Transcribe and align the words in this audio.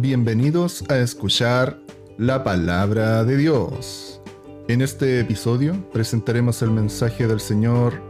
Bienvenidos 0.00 0.82
a 0.88 0.96
escuchar 0.96 1.78
la 2.16 2.42
palabra 2.42 3.22
de 3.22 3.36
Dios. 3.36 4.22
En 4.66 4.80
este 4.80 5.20
episodio 5.20 5.74
presentaremos 5.92 6.62
el 6.62 6.70
mensaje 6.70 7.26
del 7.26 7.38
Señor. 7.38 8.00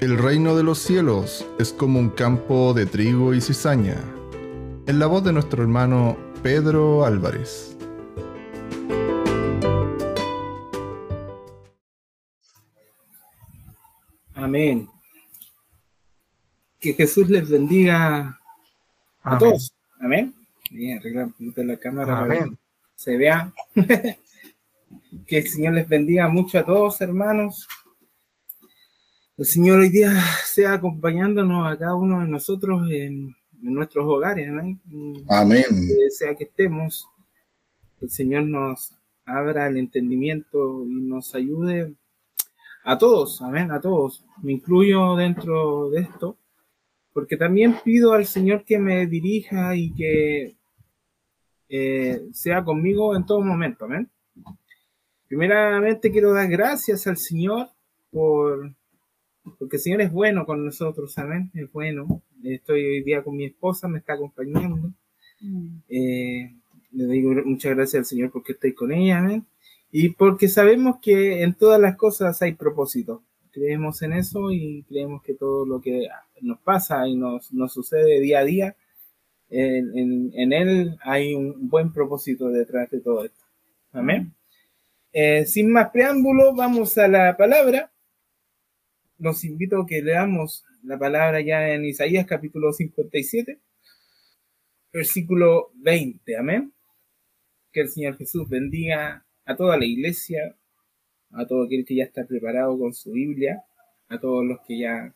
El 0.00 0.16
reino 0.16 0.56
de 0.56 0.62
los 0.62 0.78
cielos 0.78 1.46
es 1.58 1.74
como 1.74 2.00
un 2.00 2.08
campo 2.08 2.72
de 2.72 2.86
trigo 2.86 3.34
y 3.34 3.42
cizaña. 3.42 4.02
En 4.86 4.98
la 4.98 5.06
voz 5.06 5.22
de 5.22 5.34
nuestro 5.34 5.62
hermano 5.62 6.16
Pedro 6.42 7.04
Álvarez. 7.04 7.76
Amén. 14.32 14.88
Que 16.80 16.94
Jesús 16.94 17.28
les 17.28 17.50
bendiga 17.50 18.40
a 19.22 19.36
todos. 19.36 19.74
Amén. 20.00 20.37
Bien, 20.70 20.98
arreglar 20.98 21.30
la 21.38 21.76
cámara 21.76 22.20
Amén. 22.20 22.58
se 22.94 23.16
vea. 23.16 23.52
que 25.26 25.38
el 25.38 25.48
Señor 25.48 25.74
les 25.74 25.88
bendiga 25.88 26.28
mucho 26.28 26.58
a 26.58 26.64
todos, 26.64 27.00
hermanos. 27.00 27.66
El 29.36 29.46
Señor 29.46 29.80
hoy 29.80 29.88
día 29.88 30.12
sea 30.44 30.74
acompañándonos 30.74 31.70
a 31.70 31.78
cada 31.78 31.94
uno 31.94 32.20
de 32.20 32.28
nosotros 32.28 32.88
en, 32.90 33.34
nuestros 33.60 34.06
hogares. 34.06 34.48
Amén. 34.48 34.80
Amén. 35.28 35.64
sea 36.10 36.34
que 36.34 36.44
estemos, 36.44 37.08
el 38.00 38.10
Señor 38.10 38.44
nos 38.44 38.92
abra 39.24 39.66
el 39.66 39.76
entendimiento 39.78 40.84
y 40.84 41.00
nos 41.02 41.34
ayude 41.34 41.94
a 42.84 42.96
todos, 42.96 43.42
amén, 43.42 43.70
a 43.70 43.80
todos. 43.80 44.24
Me 44.42 44.52
incluyo 44.52 45.16
dentro 45.16 45.90
de 45.90 46.02
esto, 46.02 46.36
porque 47.12 47.36
también 47.36 47.76
pido 47.84 48.12
al 48.12 48.26
Señor 48.26 48.64
que 48.64 48.78
me 48.78 49.06
dirija 49.06 49.74
y 49.74 49.92
que 49.92 50.57
eh, 51.68 52.22
sea 52.32 52.64
conmigo 52.64 53.16
en 53.16 53.26
todo 53.26 53.40
momento, 53.40 53.84
amén. 53.84 54.08
Primeramente 55.28 56.10
quiero 56.10 56.32
dar 56.32 56.48
gracias 56.48 57.06
al 57.06 57.18
Señor 57.18 57.68
por 58.10 58.72
porque 59.58 59.76
el 59.76 59.82
Señor 59.82 60.00
es 60.02 60.12
bueno 60.12 60.44
con 60.44 60.64
nosotros, 60.64 61.16
amén, 61.18 61.50
es 61.54 61.70
bueno. 61.72 62.22
Estoy 62.42 62.84
hoy 62.84 63.02
día 63.02 63.22
con 63.22 63.36
mi 63.36 63.44
esposa, 63.44 63.88
me 63.88 63.98
está 63.98 64.14
acompañando. 64.14 64.92
Mm. 65.40 65.78
Eh, 65.88 66.54
le 66.92 67.06
digo 67.06 67.32
muchas 67.44 67.74
gracias 67.74 68.00
al 68.00 68.04
Señor 68.04 68.30
porque 68.30 68.52
estoy 68.52 68.74
con 68.74 68.92
ella, 68.92 69.18
amén. 69.18 69.46
Y 69.90 70.10
porque 70.10 70.48
sabemos 70.48 70.96
que 71.00 71.42
en 71.42 71.54
todas 71.54 71.80
las 71.80 71.96
cosas 71.96 72.40
hay 72.42 72.52
propósito. 72.52 73.22
Creemos 73.52 74.02
en 74.02 74.12
eso 74.12 74.50
y 74.50 74.84
creemos 74.88 75.22
que 75.22 75.34
todo 75.34 75.64
lo 75.64 75.80
que 75.80 76.08
nos 76.42 76.58
pasa 76.60 77.08
y 77.08 77.16
nos, 77.16 77.52
nos 77.52 77.72
sucede 77.72 78.20
día 78.20 78.40
a 78.40 78.44
día, 78.44 78.76
en, 79.50 80.52
él 80.52 80.98
hay 81.02 81.34
un 81.34 81.68
buen 81.68 81.92
propósito 81.92 82.48
detrás 82.48 82.90
de 82.90 83.00
todo 83.00 83.24
esto. 83.24 83.44
Amén. 83.92 84.34
Eh, 85.12 85.46
sin 85.46 85.70
más 85.72 85.90
preámbulo, 85.90 86.54
vamos 86.54 86.96
a 86.98 87.08
la 87.08 87.36
palabra. 87.36 87.90
Los 89.18 89.44
invito 89.44 89.82
a 89.82 89.86
que 89.86 90.02
leamos 90.02 90.64
la 90.82 90.98
palabra 90.98 91.40
ya 91.40 91.70
en 91.70 91.84
Isaías 91.84 92.26
capítulo 92.26 92.72
57, 92.72 93.58
versículo 94.92 95.70
20. 95.76 96.36
Amén. 96.36 96.72
Que 97.72 97.80
el 97.80 97.88
Señor 97.88 98.16
Jesús 98.16 98.48
bendiga 98.48 99.24
a 99.44 99.56
toda 99.56 99.76
la 99.76 99.86
iglesia, 99.86 100.56
a 101.32 101.46
todo 101.46 101.64
aquel 101.64 101.84
que 101.84 101.96
ya 101.96 102.04
está 102.04 102.26
preparado 102.26 102.78
con 102.78 102.94
su 102.94 103.12
Biblia, 103.12 103.64
a 104.08 104.20
todos 104.20 104.44
los 104.44 104.60
que 104.66 104.78
ya 104.80 105.14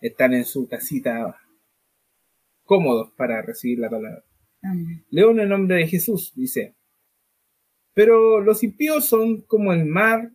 están 0.00 0.34
en 0.34 0.44
su 0.44 0.68
casita 0.68 1.36
cómodos 2.64 3.12
para 3.16 3.42
recibir 3.42 3.78
la 3.78 3.90
palabra. 3.90 4.24
Leo 5.10 5.30
en 5.30 5.40
el 5.40 5.48
nombre 5.48 5.76
de 5.76 5.86
Jesús, 5.86 6.32
dice, 6.34 6.74
pero 7.92 8.40
los 8.40 8.62
impíos 8.62 9.06
son 9.06 9.42
como 9.42 9.72
el 9.72 9.84
mar 9.84 10.32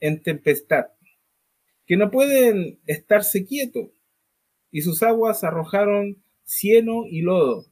en 0.00 0.22
tempestad, 0.22 0.86
que 1.86 1.96
no 1.96 2.10
pueden 2.10 2.80
estarse 2.86 3.44
quietos, 3.44 3.90
y 4.70 4.82
sus 4.82 5.02
aguas 5.02 5.44
arrojaron 5.44 6.22
cieno 6.44 7.04
y 7.06 7.22
lodo. 7.22 7.66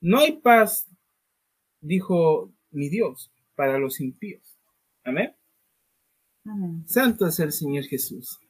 No 0.00 0.18
hay 0.18 0.32
paz, 0.32 0.88
dijo 1.80 2.52
mi 2.70 2.88
Dios, 2.88 3.30
para 3.54 3.78
los 3.78 4.00
impíos. 4.00 4.58
Amén. 5.04 5.34
Santo 6.86 7.26
es 7.26 7.38
el 7.40 7.52
Señor 7.52 7.84
Jesús. 7.84 8.40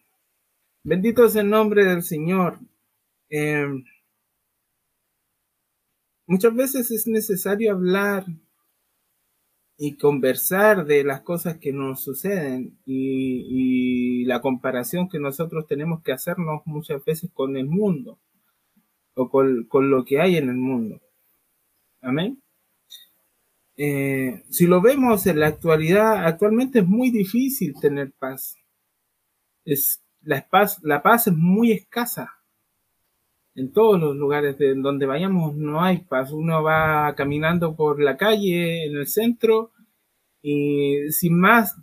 Bendito 0.83 1.25
es 1.27 1.37
el 1.37 1.51
nombre 1.51 1.85
del 1.85 2.03
Señor. 2.03 2.59
Em, 3.29 3.85
muchas 6.31 6.55
veces 6.55 6.91
es 6.93 7.07
necesario 7.07 7.73
hablar 7.73 8.25
y 9.77 9.97
conversar 9.97 10.87
de 10.87 11.03
las 11.03 11.23
cosas 11.23 11.59
que 11.59 11.73
nos 11.73 12.05
suceden 12.05 12.79
y, 12.87 14.25
la 14.27 14.41
comparación 14.41 15.09
que 15.09 15.19
nosotros 15.19 15.67
tenemos 15.67 16.03
que 16.03 16.13
hacernos 16.13 16.63
muchas 16.67 17.05
veces 17.05 17.31
con 17.35 17.57
el 17.57 17.67
mundo 17.67 18.21
o 19.15 19.29
con 19.29 19.91
lo 19.91 20.05
que 20.05 20.21
hay 20.21 20.37
en 20.37 20.49
el 20.51 20.57
mundo. 20.57 21.01
Amén. 22.01 22.41
Eh, 23.77 24.45
si 24.51 24.67
lo 24.67 24.81
vemos 24.81 25.27
en 25.27 25.41
la 25.41 25.49
actualidad, 25.49 26.27
actualmente 26.27 26.79
es 26.81 26.87
muy 26.87 27.11
difícil 27.11 27.75
tener 27.81 28.13
paz. 28.13 28.57
Es, 29.65 30.01
la, 30.21 30.47
paz, 30.49 30.79
la 30.83 31.03
paz 31.03 31.27
es 31.27 31.35
muy 31.35 31.73
escasa. 31.73 32.40
En 33.61 33.73
todos 33.75 34.01
los 34.01 34.17
lugares 34.17 34.57
de 34.57 34.75
donde 34.75 35.05
vayamos 35.05 35.55
no 35.55 35.83
hay 35.83 35.99
paz. 35.99 36.33
Uno 36.33 36.63
va 36.63 37.15
caminando 37.15 37.77
por 37.77 38.01
la 38.01 38.17
calle, 38.17 38.87
en 38.87 38.97
el 38.97 39.07
centro, 39.07 39.71
y 40.41 41.11
sin 41.11 41.39
más 41.39 41.77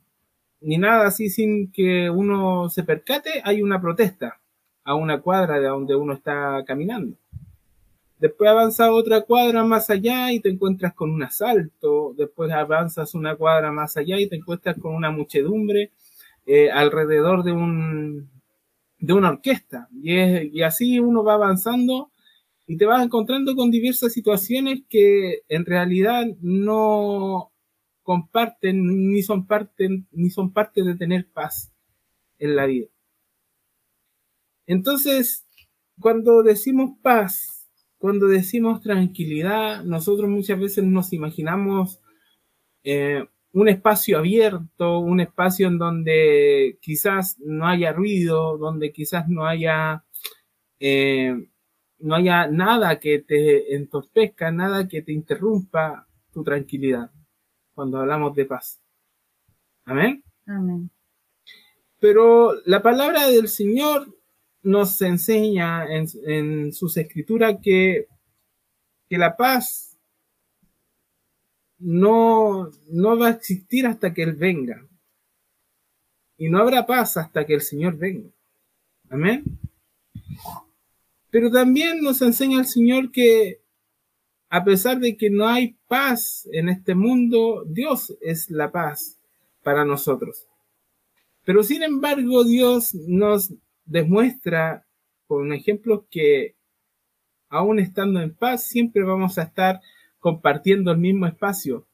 ni 0.60 0.80
nada 0.80 1.06
así, 1.06 1.30
sin 1.30 1.72
que 1.72 2.10
uno 2.10 2.68
se 2.70 2.84
percate, 2.84 3.42
hay 3.44 3.62
una 3.62 3.80
protesta 3.80 4.40
a 4.84 4.96
una 4.96 5.22
cuadra 5.22 5.60
de 5.60 5.68
donde 5.68 5.96
uno 5.96 6.14
está 6.14 6.64
caminando. 6.66 7.16
Después 8.18 8.50
avanzas 8.50 8.90
otra 8.90 9.22
cuadra 9.22 9.64
más 9.64 9.92
allá 9.92 10.32
y 10.32 10.40
te 10.40 10.50
encuentras 10.50 10.96
con 10.96 11.12
un 11.12 11.22
asalto. 11.22 12.16
Después 12.18 12.52
avanzas 12.52 13.14
una 13.14 13.36
cuadra 13.36 13.72
más 13.72 13.98
allá 13.98 14.20
y 14.20 14.28
te 14.28 14.38
encuentras 14.38 14.80
con 14.80 14.96
una 14.96 15.12
muchedumbre 15.12 15.92
eh, 16.48 16.72
alrededor 16.72 17.44
de, 17.44 17.52
un, 17.52 18.32
de 19.00 19.14
una 19.14 19.30
orquesta. 19.30 19.88
Y, 19.94 20.60
y 20.60 20.64
así 20.64 21.00
uno 21.00 21.24
va 21.24 21.36
avanzando 21.36 22.12
y 22.68 22.78
te 22.78 22.86
vas 22.86 23.04
encontrando 23.04 23.56
con 23.56 23.72
diversas 23.72 24.14
situaciones 24.14 24.82
que 24.90 25.44
en 25.48 25.66
realidad 25.66 26.26
no 26.42 27.52
comparten 28.04 29.12
ni 29.12 29.22
son 29.24 29.48
parte, 29.48 30.06
ni 30.12 30.30
son 30.30 30.54
parte 30.54 30.84
de 30.84 30.96
tener 30.96 31.30
paz 31.30 31.72
en 32.40 32.56
la 32.56 32.66
vida. 32.66 32.88
Entonces, 34.66 35.46
cuando 36.00 36.44
decimos 36.44 36.92
paz, 37.02 37.68
cuando 37.98 38.28
decimos 38.28 38.82
tranquilidad, 38.82 39.84
nosotros 39.84 40.30
muchas 40.30 40.60
veces 40.60 40.84
nos 40.84 41.14
imaginamos 41.14 42.00
eh, 42.84 43.26
un 43.58 43.70
espacio 43.70 44.20
abierto, 44.20 45.00
un 45.00 45.20
espacio 45.20 45.68
en 45.68 45.80
donde 45.80 46.78
quizás 46.80 47.40
no 47.40 47.68
haya 47.68 47.92
ruido, 47.92 48.56
donde 48.56 48.92
quizás 48.92 49.28
no 49.28 49.48
haya, 49.48 50.06
eh, 50.80 51.50
no 51.98 52.16
haya 52.16 52.46
nada 52.46 53.00
que 53.00 53.18
te 53.20 53.74
entorpezca, 53.74 54.52
nada 54.52 54.88
que 54.88 55.02
te 55.02 55.12
interrumpa 55.12 56.08
tu 56.32 56.44
tranquilidad, 56.44 57.10
cuando 57.74 57.98
hablamos 57.98 58.36
de 58.36 58.46
paz. 58.46 58.80
Amén. 59.86 60.24
Amén. 60.46 60.92
Pero 62.00 62.54
la 62.66 62.84
palabra 62.84 63.28
del 63.28 63.48
Señor 63.48 64.08
nos 64.62 65.02
enseña 65.02 65.88
en, 65.88 66.74
sus 66.74 66.96
escrituras 66.96 67.56
que, 67.64 68.08
que 69.10 69.18
la 69.18 69.36
paz 69.36 69.87
no, 71.80 72.70
no 72.90 73.18
va 73.18 73.28
a 73.28 73.32
existir 73.32 73.86
hasta 73.86 74.14
que 74.14 74.24
Él 74.24 74.34
venga. 74.34 74.86
Y 76.38 76.50
no 76.50 76.60
habrá 76.60 76.86
paz 76.86 77.18
hasta 77.18 77.46
que 77.46 77.56
el 77.56 77.62
Señor 77.62 77.98
venga. 77.98 78.30
Amén. 79.10 79.44
Pero 81.30 81.52
también 81.52 82.02
nos 82.02 82.22
enseña 82.22 82.60
el 82.60 82.66
Señor 82.66 83.12
que 83.12 83.62
a 84.50 84.64
pesar 84.64 85.00
de 85.00 85.18
que 85.18 85.30
no 85.30 85.48
hay 85.48 85.76
paz 85.88 86.48
en 86.52 86.70
este 86.70 86.96
mundo, 86.96 87.66
Dios 87.68 88.16
es 88.22 88.50
la 88.50 88.72
paz 88.72 89.18
para 89.62 89.84
nosotros. 89.84 90.48
Pero 91.44 91.64
sin 91.64 91.84
embargo, 91.84 92.44
Dios 92.44 92.94
nos 92.94 93.54
demuestra 93.86 94.86
con 95.28 95.52
ejemplos 95.54 96.04
que 96.10 96.56
aún 97.50 97.80
estando 97.80 98.22
en 98.22 98.34
paz, 98.34 98.64
siempre 98.64 99.04
vamos 99.04 99.38
a 99.38 99.44
estar 99.44 99.82
compartiendo 100.20 100.92
el 100.92 100.98
mismo 100.98 101.28
espacio 101.28 101.88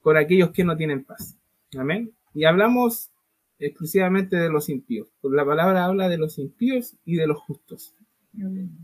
con 0.00 0.16
aquellos 0.16 0.50
que 0.50 0.64
no 0.64 0.76
tienen 0.76 1.04
paz. 1.04 1.36
Amén. 1.76 2.12
Y 2.34 2.44
hablamos 2.44 3.10
exclusivamente 3.58 4.36
de 4.36 4.50
los 4.50 4.68
impíos. 4.68 5.08
Por 5.20 5.34
la 5.34 5.44
palabra 5.44 5.84
habla 5.84 6.08
de 6.08 6.18
los 6.18 6.38
impíos 6.38 6.96
y 7.04 7.16
de 7.16 7.26
los 7.26 7.38
justos. 7.38 7.94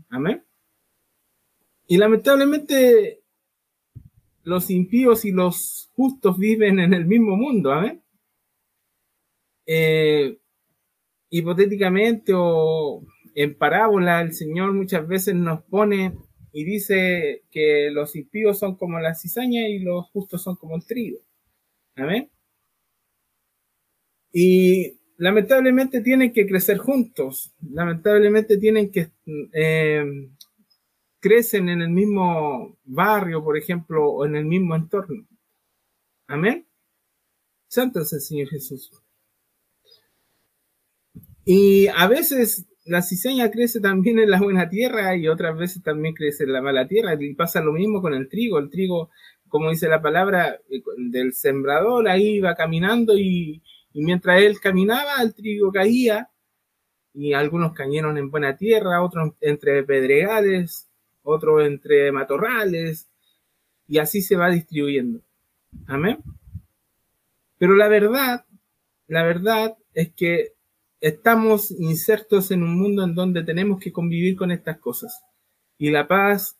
Amén. 0.09 0.43
Y 1.87 1.97
lamentablemente 1.97 3.21
los 4.43 4.69
impíos 4.69 5.25
y 5.25 5.31
los 5.31 5.89
justos 5.95 6.37
viven 6.37 6.79
en 6.79 6.93
el 6.93 7.05
mismo 7.05 7.35
mundo, 7.35 7.71
¿amén? 7.71 8.01
Eh, 9.65 10.39
hipotéticamente 11.29 12.33
o 12.35 13.03
en 13.35 13.57
parábola, 13.57 14.21
el 14.21 14.33
Señor 14.33 14.73
muchas 14.73 15.07
veces 15.07 15.35
nos 15.35 15.61
pone 15.63 16.17
y 16.53 16.63
dice 16.63 17.43
que 17.51 17.89
los 17.91 18.15
impíos 18.15 18.59
son 18.59 18.77
como 18.77 18.99
la 18.99 19.15
cizaña 19.15 19.67
y 19.67 19.79
los 19.79 20.05
justos 20.11 20.43
son 20.43 20.55
como 20.55 20.75
el 20.75 20.85
trigo. 20.85 21.19
¿Amén? 21.95 22.29
Y 24.31 24.99
lamentablemente 25.17 26.01
tienen 26.01 26.31
que 26.31 26.45
crecer 26.47 26.77
juntos, 26.77 27.53
lamentablemente 27.71 28.57
tienen 28.57 28.91
que 28.91 29.11
eh, 29.53 30.29
crecen 31.19 31.69
en 31.69 31.81
el 31.81 31.89
mismo 31.89 32.77
barrio, 32.83 33.43
por 33.43 33.57
ejemplo, 33.57 34.07
o 34.09 34.25
en 34.25 34.35
el 34.35 34.45
mismo 34.45 34.75
entorno. 34.75 35.25
Amén. 36.27 36.67
Santo 37.67 38.01
es 38.01 38.13
el 38.13 38.21
Señor 38.21 38.49
Jesús. 38.49 38.91
Y 41.45 41.87
a 41.87 42.07
veces 42.07 42.65
la 42.85 43.01
cizaña 43.01 43.49
crece 43.49 43.79
también 43.79 44.19
en 44.19 44.29
la 44.29 44.39
buena 44.39 44.69
tierra 44.69 45.15
y 45.15 45.27
otras 45.27 45.57
veces 45.57 45.81
también 45.83 46.13
crece 46.13 46.43
en 46.43 46.53
la 46.53 46.61
mala 46.61 46.87
tierra. 46.87 47.15
Y 47.19 47.33
pasa 47.33 47.61
lo 47.61 47.71
mismo 47.71 48.01
con 48.01 48.13
el 48.13 48.27
trigo. 48.27 48.59
El 48.59 48.69
trigo, 48.69 49.09
como 49.47 49.69
dice 49.69 49.87
la 49.87 50.01
palabra 50.01 50.59
eh, 50.69 50.83
del 50.97 51.33
sembrador, 51.33 52.07
ahí 52.09 52.35
iba 52.37 52.55
caminando 52.55 53.17
y, 53.17 53.61
mientras 53.93 54.41
él 54.41 54.59
caminaba, 54.59 55.21
el 55.21 55.33
trigo 55.33 55.71
caía 55.71 56.29
y 57.13 57.33
algunos 57.33 57.73
cayeron 57.73 58.17
en 58.17 58.31
buena 58.31 58.57
tierra, 58.57 59.03
otros 59.03 59.33
entre 59.39 59.83
pedregales, 59.83 60.89
otro 61.21 61.61
entre 61.63 62.11
matorrales, 62.11 63.07
y 63.87 63.99
así 63.99 64.21
se 64.21 64.35
va 64.35 64.49
distribuyendo. 64.49 65.21
Amén. 65.87 66.17
Pero 67.59 67.75
la 67.75 67.87
verdad, 67.87 68.45
la 69.07 69.23
verdad 69.23 69.77
es 69.93 70.11
que 70.13 70.52
estamos 71.03 71.69
insertos 71.69 72.49
en 72.51 72.63
un 72.63 72.77
mundo 72.79 73.03
en 73.03 73.13
donde 73.13 73.43
tenemos 73.43 73.77
que 73.81 73.91
convivir 73.91 74.37
con 74.37 74.51
estas 74.51 74.79
cosas 74.79 75.21
y 75.77 75.91
la 75.91 76.07
paz 76.07 76.57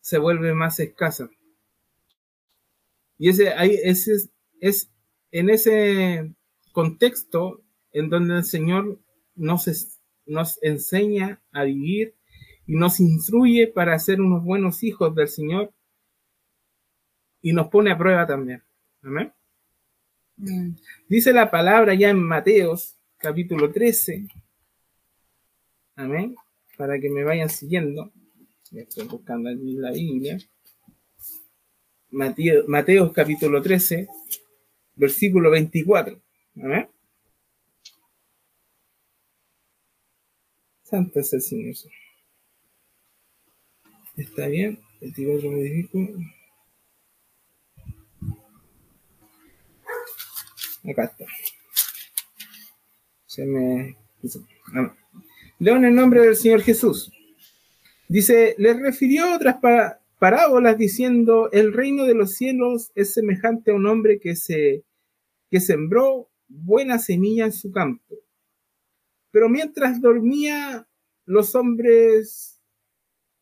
se 0.00 0.18
vuelve 0.18 0.54
más 0.54 0.78
escasa. 0.78 1.28
Y 3.18 3.30
ese, 3.30 3.52
ese 3.82 4.30
es 4.60 4.88
en 5.32 5.50
ese 5.50 6.32
contexto 6.70 7.60
en 7.90 8.08
donde 8.08 8.36
el 8.36 8.44
Señor 8.44 9.00
nos, 9.34 9.68
nos 10.26 10.62
enseña 10.62 11.42
a 11.50 11.64
vivir 11.64 12.14
y 12.68 12.76
nos 12.76 13.00
instruye 13.00 13.66
para 13.66 13.98
ser 13.98 14.20
unos 14.20 14.44
buenos 14.44 14.84
hijos 14.84 15.12
del 15.16 15.26
Señor 15.26 15.72
y 17.40 17.52
nos 17.52 17.66
pone 17.66 17.90
a 17.90 17.98
prueba 17.98 18.28
también. 18.28 18.62
Amén. 19.02 19.32
Dice 21.08 21.32
la 21.32 21.50
palabra 21.50 21.94
ya 21.94 22.10
en 22.10 22.22
Mateos 22.22 22.96
capítulo 23.22 23.70
13. 23.70 24.26
Amén. 25.94 26.34
Para 26.76 26.98
que 26.98 27.08
me 27.08 27.22
vayan 27.22 27.48
siguiendo. 27.48 28.12
Estoy 28.72 29.06
buscando 29.06 29.48
aquí 29.48 29.74
la 29.74 29.92
Biblia. 29.92 30.38
Mateo, 32.10 32.64
Mateos 32.66 33.12
capítulo 33.12 33.62
13, 33.62 34.08
versículo 34.96 35.50
24. 35.50 36.20
Amén. 36.56 36.88
Santo 40.82 41.20
es 41.20 41.32
el 41.32 41.42
Señor. 41.42 41.74
Está 44.16 44.46
bien. 44.48 44.78
El 45.00 45.42
lo 45.42 45.50
modifico. 45.50 45.98
Acá 50.84 51.04
está. 51.04 51.26
Se 53.32 53.46
me. 53.46 53.96
Ah, 54.74 54.94
Leo 55.58 55.76
en 55.76 55.86
el 55.86 55.94
nombre 55.94 56.20
del 56.20 56.36
Señor 56.36 56.60
Jesús. 56.60 57.10
Dice, 58.06 58.54
le 58.58 58.74
refirió 58.74 59.34
otras 59.34 59.56
parábolas 60.18 60.76
diciendo, 60.76 61.50
el 61.50 61.72
reino 61.72 62.04
de 62.04 62.12
los 62.12 62.34
cielos 62.34 62.92
es 62.94 63.14
semejante 63.14 63.70
a 63.70 63.74
un 63.74 63.86
hombre 63.86 64.20
que 64.20 64.36
se 64.36 64.84
que 65.50 65.60
sembró 65.60 66.28
buena 66.46 66.98
semilla 66.98 67.46
en 67.46 67.52
su 67.52 67.72
campo. 67.72 68.16
Pero 69.30 69.48
mientras 69.48 70.02
dormía 70.02 70.86
los 71.24 71.54
hombres 71.54 72.60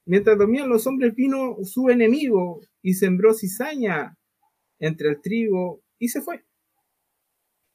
Mientras 0.07 0.39
dormían 0.39 0.69
los 0.69 0.87
hombres 0.87 1.17
vino 1.17 1.57
su 1.65 1.91
enemigo 1.91 2.61
y 2.81 2.95
sembró 2.95 3.35
cizaña 3.35 4.17
entre 4.79 5.09
el 5.09 5.21
trigo 5.21 5.83
y 5.99 6.09
se 6.09 6.21
fue. 6.21 6.45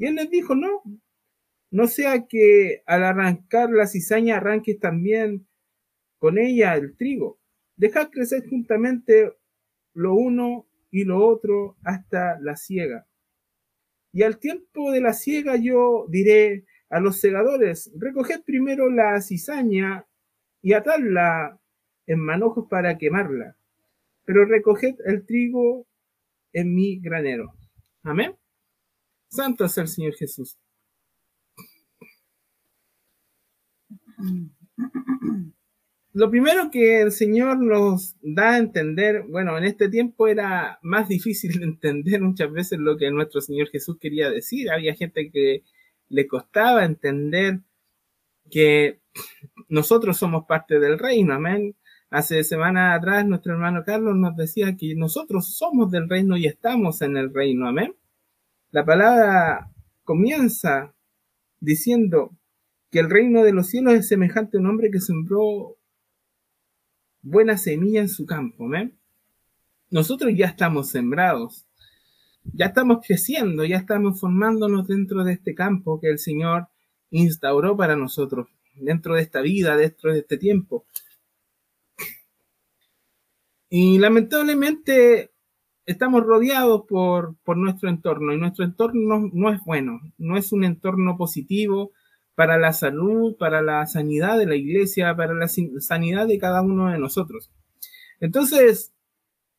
Y 0.00 0.06
él 0.06 0.14
les 0.14 0.30
dijo, 0.30 0.54
no, 0.54 0.82
no 1.70 1.86
sea 1.86 2.26
que 2.26 2.82
al 2.86 3.04
arrancar 3.04 3.68
la 3.68 3.86
cizaña 3.86 4.38
arranques 4.38 4.80
también 4.80 5.46
con 6.18 6.38
ella 6.38 6.74
el 6.74 6.96
trigo. 6.96 7.38
Dejad 7.76 8.08
crecer 8.08 8.48
juntamente 8.48 9.30
lo 9.92 10.14
uno 10.14 10.66
y 10.90 11.04
lo 11.04 11.22
otro 11.22 11.76
hasta 11.84 12.40
la 12.40 12.56
siega. 12.56 13.06
Y 14.10 14.22
al 14.22 14.38
tiempo 14.38 14.90
de 14.90 15.02
la 15.02 15.12
siega 15.12 15.56
yo 15.56 16.06
diré 16.08 16.64
a 16.88 16.98
los 16.98 17.20
segadores, 17.20 17.92
recoged 17.94 18.42
primero 18.42 18.90
la 18.90 19.20
cizaña 19.20 20.06
y 20.62 20.72
atadla 20.72 21.60
en 22.06 22.20
manojos 22.20 22.68
para 22.70 22.96
quemarla, 22.96 23.54
pero 24.24 24.46
recoged 24.46 24.94
el 25.04 25.26
trigo 25.26 25.86
en 26.54 26.74
mi 26.74 26.98
granero. 27.00 27.52
Amén. 28.02 28.39
Santo 29.30 29.64
es 29.64 29.78
el 29.78 29.88
Señor 29.88 30.14
Jesús. 30.14 30.58
Lo 36.12 36.28
primero 36.28 36.70
que 36.72 37.02
el 37.02 37.12
Señor 37.12 37.58
nos 37.58 38.16
da 38.20 38.54
a 38.54 38.58
entender, 38.58 39.22
bueno, 39.28 39.56
en 39.56 39.64
este 39.64 39.88
tiempo 39.88 40.26
era 40.26 40.80
más 40.82 41.08
difícil 41.08 41.58
de 41.60 41.64
entender 41.64 42.20
muchas 42.20 42.50
veces 42.52 42.80
lo 42.80 42.96
que 42.96 43.10
nuestro 43.12 43.40
Señor 43.40 43.68
Jesús 43.68 43.96
quería 44.00 44.30
decir. 44.30 44.70
Había 44.70 44.94
gente 44.96 45.30
que 45.30 45.62
le 46.08 46.26
costaba 46.26 46.84
entender 46.84 47.60
que 48.50 49.00
nosotros 49.68 50.18
somos 50.18 50.46
parte 50.46 50.80
del 50.80 50.98
reino, 50.98 51.34
amén. 51.34 51.76
Hace 52.10 52.42
semanas 52.42 52.98
atrás 52.98 53.24
nuestro 53.24 53.52
hermano 53.52 53.84
Carlos 53.86 54.16
nos 54.16 54.36
decía 54.36 54.76
que 54.76 54.96
nosotros 54.96 55.56
somos 55.56 55.92
del 55.92 56.08
reino 56.08 56.36
y 56.36 56.46
estamos 56.46 57.02
en 57.02 57.16
el 57.16 57.32
reino. 57.32 57.68
Amén. 57.68 57.94
La 58.72 58.84
palabra 58.84 59.72
comienza 60.04 60.94
diciendo 61.58 62.36
que 62.90 63.00
el 63.00 63.10
reino 63.10 63.42
de 63.42 63.52
los 63.52 63.68
cielos 63.68 63.94
es 63.94 64.06
semejante 64.06 64.56
a 64.56 64.60
un 64.60 64.66
hombre 64.66 64.90
que 64.92 65.00
sembró 65.00 65.76
buena 67.22 67.58
semilla 67.58 68.00
en 68.00 68.08
su 68.08 68.26
campo. 68.26 68.68
Nosotros 69.90 70.32
ya 70.36 70.46
estamos 70.46 70.88
sembrados, 70.90 71.66
ya 72.44 72.66
estamos 72.66 73.04
creciendo, 73.04 73.64
ya 73.64 73.76
estamos 73.76 74.20
formándonos 74.20 74.86
dentro 74.86 75.24
de 75.24 75.32
este 75.32 75.54
campo 75.54 76.00
que 76.00 76.08
el 76.08 76.20
Señor 76.20 76.68
instauró 77.10 77.76
para 77.76 77.96
nosotros, 77.96 78.46
dentro 78.76 79.16
de 79.16 79.22
esta 79.22 79.40
vida, 79.40 79.76
dentro 79.76 80.12
de 80.12 80.20
este 80.20 80.38
tiempo. 80.38 80.86
Y 83.68 83.98
lamentablemente 83.98 85.29
estamos 85.90 86.22
rodeados 86.22 86.82
por, 86.88 87.36
nuestro 87.56 87.88
entorno 87.88 88.32
y 88.32 88.38
nuestro 88.38 88.64
entorno 88.64 89.28
no, 89.32 89.52
es 89.52 89.60
bueno, 89.64 90.00
no 90.18 90.36
es 90.36 90.52
un 90.52 90.64
entorno 90.64 91.16
positivo 91.16 91.92
para 92.36 92.58
la 92.58 92.72
salud, 92.72 93.36
para 93.36 93.60
la 93.60 93.84
sanidad 93.86 94.38
de 94.38 94.46
la 94.46 94.54
iglesia, 94.54 95.16
para 95.16 95.34
la 95.34 95.48
sanidad 95.48 96.28
de 96.28 96.38
cada 96.38 96.62
uno 96.62 96.90
de 96.90 96.98
nosotros. 96.98 97.50
Entonces, 98.20 98.92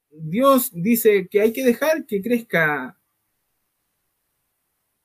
Dios 0.09 0.71
dice 0.73 1.27
que 1.29 1.41
hay 1.41 1.51
que 1.51 1.65
dejar 1.65 2.05
que 2.05 2.21
crezca 2.21 2.97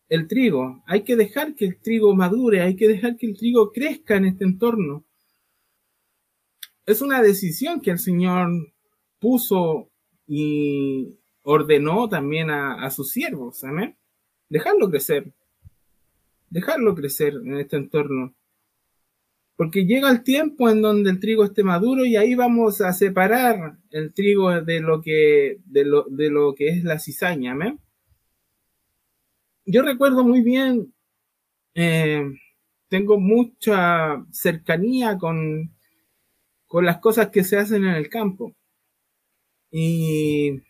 el 0.09 0.29
trigo, 0.29 0.85
hay 0.87 1.03
que 1.03 1.17
dejar 1.17 1.57
que 1.57 1.67
el 1.67 1.81
trigo 1.81 2.15
madure, 2.15 2.61
hay 2.61 2.77
que 2.77 2.87
dejar 2.87 3.17
que 3.17 3.27
el 3.27 3.37
trigo 3.37 3.73
crezca 3.73 4.17
en 4.17 4.27
este 4.27 4.45
entorno. 4.45 5.05
Es 6.87 7.03
una 7.03 7.21
decisión 7.21 7.81
que 7.81 7.91
el 7.91 7.99
Señor 7.99 8.49
puso 9.19 9.91
y 10.27 11.19
ordenó 11.43 12.09
también 12.09 12.51
a, 12.51 12.91
sus 12.91 13.11
siervos, 13.11 13.63
amén. 13.65 13.97
Dejarlo 14.49 14.91
crecer, 14.91 15.33
dejarlo 16.51 16.95
crecer 16.95 17.35
en 17.35 17.59
este 17.59 17.77
entorno. 17.77 18.35
Porque 19.57 19.87
llega 19.87 20.11
el 20.11 20.23
tiempo 20.23 20.69
en 20.69 20.83
donde 20.83 21.11
el 21.11 21.21
trigo 21.21 21.45
esté 21.45 21.63
maduro 21.63 22.05
y 22.05 22.17
ahí 22.17 22.35
vamos 22.35 22.81
a 22.81 22.93
separar 22.93 23.79
el 23.91 24.13
trigo 24.13 24.61
de 24.61 24.81
lo 24.81 25.01
que, 25.01 25.61
de 25.65 25.85
lo, 25.85 26.05
de 26.11 26.31
lo 26.31 26.55
que 26.55 26.69
es 26.69 26.85
la 26.85 26.99
cizaña, 26.99 27.53
amén. 27.53 27.81
Yo 29.65 29.83
recuerdo 29.83 30.25
muy 30.25 30.43
bien, 30.43 30.93
eh, 31.75 32.23
tengo 32.89 33.19
mucha 33.19 34.25
cercanía 34.31 35.17
con, 35.19 35.75
con 36.67 36.85
las 36.85 36.99
cosas 36.99 37.31
que 37.31 37.45
se 37.45 37.57
hacen 37.57 37.85
en 37.85 37.95
el 37.95 38.09
campo. 38.09 38.55
Y, 39.79 40.63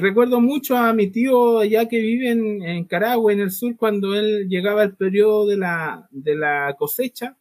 recuerdo 0.00 0.40
mucho 0.40 0.76
a 0.78 0.94
mi 0.94 1.08
tío 1.10 1.58
allá 1.58 1.88
que 1.88 1.98
vive 1.98 2.30
en, 2.30 2.62
en, 2.62 2.84
Caragua, 2.84 3.34
en 3.34 3.40
el 3.40 3.50
sur, 3.50 3.76
cuando 3.76 4.14
él 4.14 4.48
llegaba 4.48 4.82
el 4.82 4.96
periodo 4.96 5.46
de 5.46 5.58
la, 5.58 6.08
de 6.10 6.34
la 6.34 6.74
cosecha. 6.78 7.36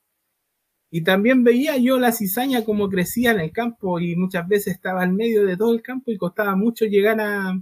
Y 0.92 1.04
también 1.04 1.44
veía 1.46 1.78
yo 1.78 1.98
la 2.00 2.12
cizaña 2.12 2.66
como 2.66 2.90
crecía 2.90 3.32
en 3.32 3.40
el 3.40 3.52
campo 3.52 4.00
y 4.00 4.16
muchas 4.18 4.48
veces 4.48 4.76
estaba 4.76 5.04
en 5.06 5.16
medio 5.16 5.46
de 5.46 5.58
todo 5.58 5.74
el 5.74 5.82
campo 5.82 6.12
y 6.12 6.18
costaba 6.18 6.56
mucho 6.56 6.86
llegar 6.86 7.20
a, 7.22 7.58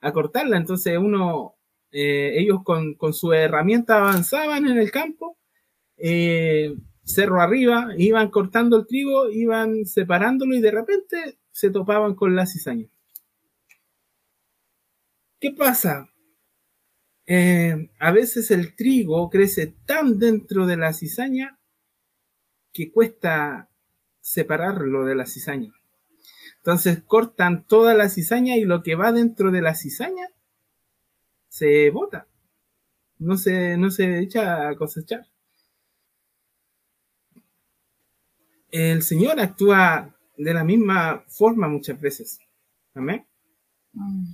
a 0.00 0.12
cortarla. 0.12 0.58
Entonces 0.58 0.98
uno, 0.98 1.54
eh, 1.90 2.32
ellos 2.38 2.60
con, 2.64 2.94
con 2.94 3.14
su 3.14 3.32
herramienta 3.32 3.98
avanzaban 3.98 4.66
en 4.66 4.78
el 4.78 4.90
campo, 4.90 5.38
eh, 5.96 6.74
cerro 7.04 7.40
arriba, 7.40 7.88
iban 7.96 8.30
cortando 8.30 8.76
el 8.76 8.86
trigo, 8.86 9.30
iban 9.30 9.84
separándolo 9.86 10.54
y 10.54 10.60
de 10.60 10.70
repente 10.70 11.38
se 11.50 11.70
topaban 11.70 12.14
con 12.14 12.34
la 12.36 12.46
cizaña. 12.46 12.88
¿Qué 15.40 15.50
pasa? 15.50 16.08
Eh, 17.26 17.90
a 17.98 18.12
veces 18.12 18.50
el 18.50 18.74
trigo 18.74 19.30
crece 19.30 19.74
tan 19.86 20.18
dentro 20.18 20.66
de 20.66 20.76
la 20.76 20.92
cizaña 20.92 21.58
que 22.72 22.90
cuesta 22.90 23.68
separarlo 24.20 25.04
de 25.04 25.14
la 25.14 25.26
cizaña. 25.26 25.72
Entonces 26.58 27.02
cortan 27.04 27.66
toda 27.66 27.94
la 27.94 28.08
cizaña 28.08 28.56
y 28.56 28.64
lo 28.64 28.82
que 28.82 28.94
va 28.94 29.12
dentro 29.12 29.50
de 29.50 29.62
la 29.62 29.74
cizaña 29.74 30.28
se 31.48 31.90
bota. 31.90 32.28
No 33.18 33.36
se, 33.36 33.76
no 33.76 33.90
se 33.90 34.20
echa 34.20 34.68
a 34.68 34.76
cosechar. 34.76 35.31
El 38.72 39.02
Señor 39.02 39.38
actúa 39.38 40.16
de 40.36 40.54
la 40.54 40.64
misma 40.64 41.22
forma 41.28 41.68
muchas 41.68 42.00
veces. 42.00 42.40
Amén. 42.94 43.26
Mm. 43.92 44.32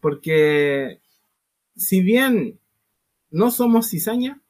Porque 0.00 1.00
si 1.76 2.02
bien 2.02 2.58
no 3.30 3.50
somos 3.50 3.88
cizaña, 3.88 4.42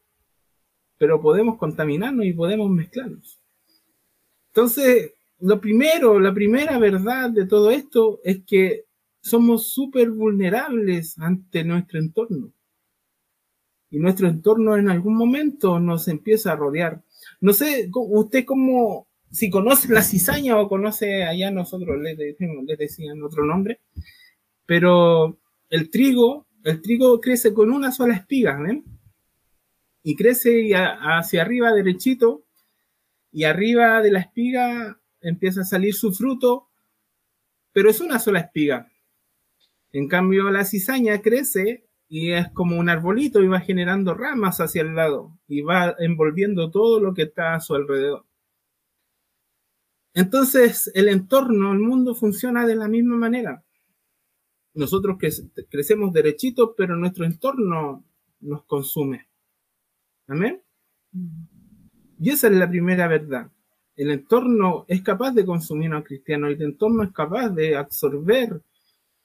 pero 0.99 1.21
podemos 1.21 1.59
contaminarnos 1.59 2.25
y 2.25 2.33
podemos 2.33 2.71
mezclarnos. 2.71 3.39
Entonces, 4.49 5.13
lo 5.41 5.61
primero, 5.61 6.19
la 6.19 6.33
primera 6.33 6.79
verdad 6.79 7.31
de 7.31 7.47
todo 7.47 7.71
esto 7.71 8.21
es 8.25 8.43
que 8.47 8.87
somos 9.21 9.69
súper 9.69 10.11
vulnerables 10.11 11.19
ante 11.19 11.65
nuestro 11.65 12.01
entorno. 12.01 12.53
Y 13.91 13.99
nuestro 13.99 14.29
entorno 14.29 14.77
en 14.77 14.89
algún 14.89 15.17
momento 15.17 15.79
nos 15.81 16.09
empieza 16.09 16.53
a 16.53 16.57
rodear. 16.57 17.03
No 17.41 17.53
sé, 17.53 17.91
usted 17.93 18.45
cómo, 18.45 19.08
si 19.31 19.51
conoce 19.51 19.93
la 19.93 20.03
cizaña 20.03 20.59
o 20.59 20.69
conoce 20.69 21.25
allá 21.25 21.51
nosotros 21.51 21.99
le 22.01 22.15
decimos, 22.17 22.65
le 22.65 22.77
decían 22.77 23.23
otro 23.23 23.45
nombre, 23.45 23.81
pero 24.67 25.39
el 25.71 25.91
trigo, 25.91 26.47
el 26.65 26.81
trigo 26.81 27.21
crece 27.21 27.53
con 27.53 27.71
una 27.71 27.93
sola 27.93 28.15
espiga, 28.15 28.59
¿ven? 28.61 28.85
Y 30.03 30.17
crece 30.17 30.73
hacia 30.75 31.43
arriba 31.43 31.73
derechito 31.73 32.45
y 33.33 33.45
arriba 33.45 34.01
de 34.03 34.11
la 34.11 34.21
espiga 34.21 35.01
empieza 35.21 35.63
a 35.63 35.65
salir 35.65 35.95
su 35.95 36.13
fruto, 36.13 36.69
pero 37.73 37.91
es 37.91 38.01
una 38.01 38.19
sola 38.19 38.41
espiga. 38.41 38.91
En 39.93 40.09
cambio, 40.09 40.51
la 40.51 40.65
cizaña 40.65 41.21
crece 41.21 41.87
y 42.09 42.33
es 42.33 42.49
como 42.53 42.79
un 42.79 42.89
arbolito 42.89 43.43
y 43.43 43.49
va 43.49 43.61
generando 43.61 44.15
ramas 44.15 44.61
hacia 44.61 44.83
el 44.83 44.95
lado 44.95 45.39
y 45.47 45.61
va 45.61 45.95
envolviendo 45.99 46.71
todo 46.71 47.01
lo 47.01 47.15
que 47.15 47.23
está 47.23 47.55
a 47.55 47.61
su 47.61 47.75
alrededor. 47.75 48.28
Entonces, 50.15 50.91
el 50.95 51.09
entorno, 51.09 51.73
el 51.73 51.79
mundo 51.79 52.15
funciona 52.15 52.67
de 52.67 52.77
la 52.77 52.89
misma 52.89 53.17
manera. 53.17 53.63
Nosotros 54.75 55.19
crecemos 55.69 56.13
derechitos, 56.13 56.71
pero 56.77 56.97
nuestro 56.97 57.25
entorno 57.25 58.05
nos 58.41 58.65
consume. 58.65 59.29
Amén. 60.27 60.63
Y 62.21 62.31
esa 62.31 62.49
es 62.49 62.55
la 62.55 62.69
primera 62.69 63.09
verdad. 63.09 63.51
El 63.97 64.11
entorno 64.11 64.85
es 64.87 65.03
capaz 65.03 65.33
de 65.33 65.45
consumir 65.45 65.93
a 65.93 65.99
un 65.99 66.03
cristiano, 66.03 66.47
el 66.47 66.61
entorno 66.63 67.03
es 67.03 67.13
capaz 67.13 67.49
de 67.51 67.77
absorber 67.77 68.63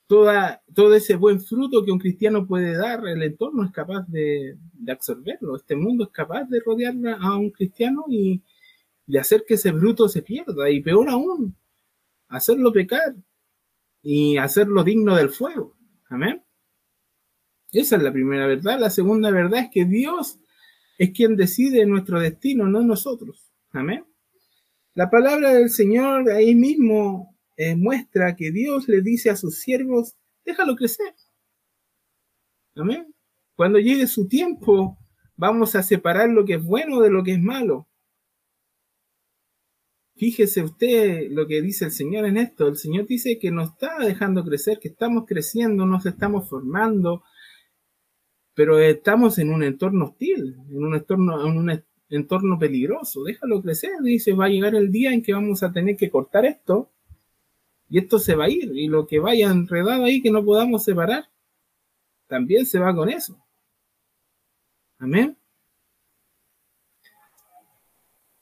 toda, 0.08 0.64
todo 0.74 0.96
ese 0.96 1.16
buen 1.16 1.40
fruto 1.40 1.86
que 1.86 1.92
un 1.92 2.00
cristiano 2.00 2.48
puede 2.48 2.76
dar, 2.76 3.08
el 3.08 3.22
entorno 3.22 3.64
es 3.64 3.72
capaz 3.72 4.08
de, 4.08 4.58
de 4.74 4.92
absorberlo. 4.92 5.56
Este 5.56 5.76
mundo 5.76 6.06
es 6.06 6.10
capaz 6.10 6.46
de 6.46 6.60
rodear 6.60 6.96
a 7.20 7.36
un 7.36 7.52
cristiano 7.52 8.06
y, 8.10 8.42
de 9.06 9.20
hacer 9.20 9.44
que 9.48 9.56
ese 9.56 9.72
bruto 9.72 10.08
se 10.08 10.22
pierda 10.22 10.70
y 10.70 10.82
peor 10.82 11.10
aún, 11.10 11.56
hacerlo 12.28 12.72
pecar 12.72 13.16
y 14.02 14.38
hacerlo 14.38 14.84
digno 14.84 15.16
del 15.16 15.30
fuego. 15.30 15.76
Amén. 16.10 16.44
Esa 17.72 17.96
es 17.96 18.04
la 18.04 18.14
primera 18.14 18.46
verdad. 18.46 18.80
La 18.80 18.90
segunda 18.90 19.32
verdad 19.32 19.62
es 19.62 19.70
que 19.72 19.86
Dios 19.86 20.40
es 20.98 21.12
quien 21.12 21.36
decide 21.36 21.86
nuestro 21.86 22.20
destino, 22.20 22.68
no 22.68 22.82
nosotros. 22.82 23.52
Amén. 23.72 24.06
La 24.94 25.10
palabra 25.10 25.54
del 25.54 25.70
Señor 25.70 26.30
ahí 26.30 26.54
mismo 26.54 27.36
eh, 27.58 27.76
muestra 27.76 28.36
que 28.36 28.52
Dios 28.52 28.88
le 28.88 29.02
dice 29.02 29.32
a 29.32 29.36
sus 29.36 29.58
siervos, 29.60 30.16
déjalo 30.46 30.76
crecer. 30.76 31.16
Amén. 32.76 33.14
Cuando 33.56 33.80
llegue 33.80 34.06
su 34.08 34.28
tiempo, 34.28 34.98
vamos 35.36 35.76
a 35.76 35.84
separar 35.84 36.30
lo 36.30 36.46
que 36.46 36.56
es 36.56 36.64
bueno 36.64 37.00
de 37.00 37.10
lo 37.10 37.24
que 37.24 37.34
es 37.34 37.40
malo. 37.40 37.88
Fíjese 40.16 40.62
usted 40.62 41.32
lo 41.32 41.48
que 41.48 41.62
dice 41.62 41.86
el 41.86 41.92
Señor 41.92 42.26
en 42.26 42.38
esto. 42.38 42.68
El 42.68 42.78
Señor 42.78 43.08
dice 43.08 43.40
que 43.40 43.52
nos 43.52 43.72
está 43.72 43.98
dejando 44.00 44.44
crecer, 44.44 44.80
que 44.80 44.90
estamos 44.90 45.26
creciendo, 45.28 45.86
nos 45.86 46.06
estamos 46.06 46.48
formando, 46.48 47.24
pero 48.54 48.80
estamos 48.80 49.40
en 49.40 49.52
un 49.52 49.64
entorno 49.64 50.06
hostil, 50.06 50.56
en 50.70 50.84
un 50.84 50.96
entorno, 50.96 51.48
en 51.48 51.58
un 51.58 51.84
entorno 52.10 52.60
peligroso. 52.60 53.24
Déjalo 53.24 53.62
crecer. 53.62 53.92
Dice, 54.04 54.34
va 54.34 54.46
a 54.46 54.50
llegar 54.50 54.76
el 54.76 54.92
día 54.92 55.14
en 55.14 55.24
que 55.24 55.34
vamos 55.34 55.64
a 55.64 55.72
tener 55.72 55.98
que 55.98 56.12
cortar 56.12 56.46
esto 56.46 56.92
y 57.90 58.00
esto 58.00 58.20
se 58.20 58.36
va 58.36 58.46
a 58.46 58.50
ir. 58.50 58.72
Y 58.76 58.88
lo 58.88 59.08
que 59.08 59.20
vaya 59.20 59.50
enredado 59.50 60.06
ahí 60.06 60.22
que 60.22 60.32
no 60.32 60.44
podamos 60.44 60.84
separar, 60.84 61.30
también 62.28 62.66
se 62.66 62.80
va 62.80 62.96
con 62.96 63.10
eso. 63.10 63.38
Amén. 65.00 65.38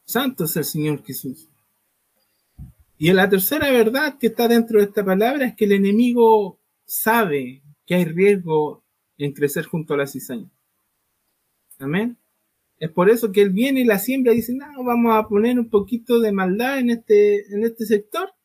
Santo 0.06 0.44
es 0.44 0.58
el 0.58 0.66
Señor 0.66 1.04
Jesús. 1.04 1.51
Y 3.04 3.12
la 3.14 3.28
tercera 3.28 3.72
verdad 3.72 4.20
que 4.20 4.28
está 4.28 4.48
dentro 4.48 4.78
de 4.78 4.86
esta 4.86 5.04
palabra 5.04 5.48
es 5.48 5.56
que 5.56 5.66
el 5.66 5.72
enemigo 5.72 6.60
sabe 6.86 7.64
que 7.84 7.96
hay 7.96 8.06
riesgo 8.06 8.84
en 9.18 9.34
crecer 9.34 9.66
junto 9.66 9.96
a 9.96 9.98
la 9.98 10.06
cizaña. 10.06 10.52
Amén. 11.80 12.20
Es 12.78 12.92
por 12.92 13.10
eso 13.10 13.32
que 13.32 13.42
él 13.42 13.50
viene 13.50 13.80
y 13.80 13.86
la 13.86 13.98
siembra 13.98 14.34
y 14.34 14.36
dice, 14.36 14.54
no, 14.54 14.84
vamos 14.84 15.16
a 15.16 15.28
poner 15.28 15.58
un 15.58 15.68
poquito 15.68 16.20
de 16.20 16.32
maldad 16.32 16.78
en 16.78 16.92
este, 16.92 17.52
en 17.52 17.64
este 17.64 17.88
sector. 17.88 18.36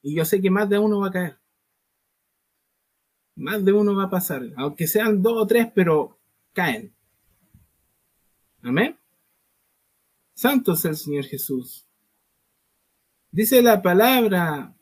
Y 0.00 0.14
yo 0.14 0.24
sé 0.24 0.40
que 0.40 0.48
más 0.48 0.70
de 0.70 0.78
uno 0.78 1.00
va 1.00 1.08
a 1.08 1.12
caer. 1.12 1.38
Más 3.34 3.62
de 3.62 3.72
uno 3.74 3.94
va 3.94 4.04
a 4.04 4.10
pasar. 4.10 4.44
Aunque 4.56 4.86
sean 4.86 5.20
dos 5.20 5.42
o 5.42 5.46
tres, 5.46 5.68
pero 5.74 6.18
caen. 6.54 6.94
Amén. 8.62 8.96
Santo 10.32 10.72
es 10.72 10.86
el 10.86 10.96
Señor 10.96 11.26
Jesús. 11.26 11.85
Dice 13.36 13.60
la 13.60 13.82
palabra 13.82 14.74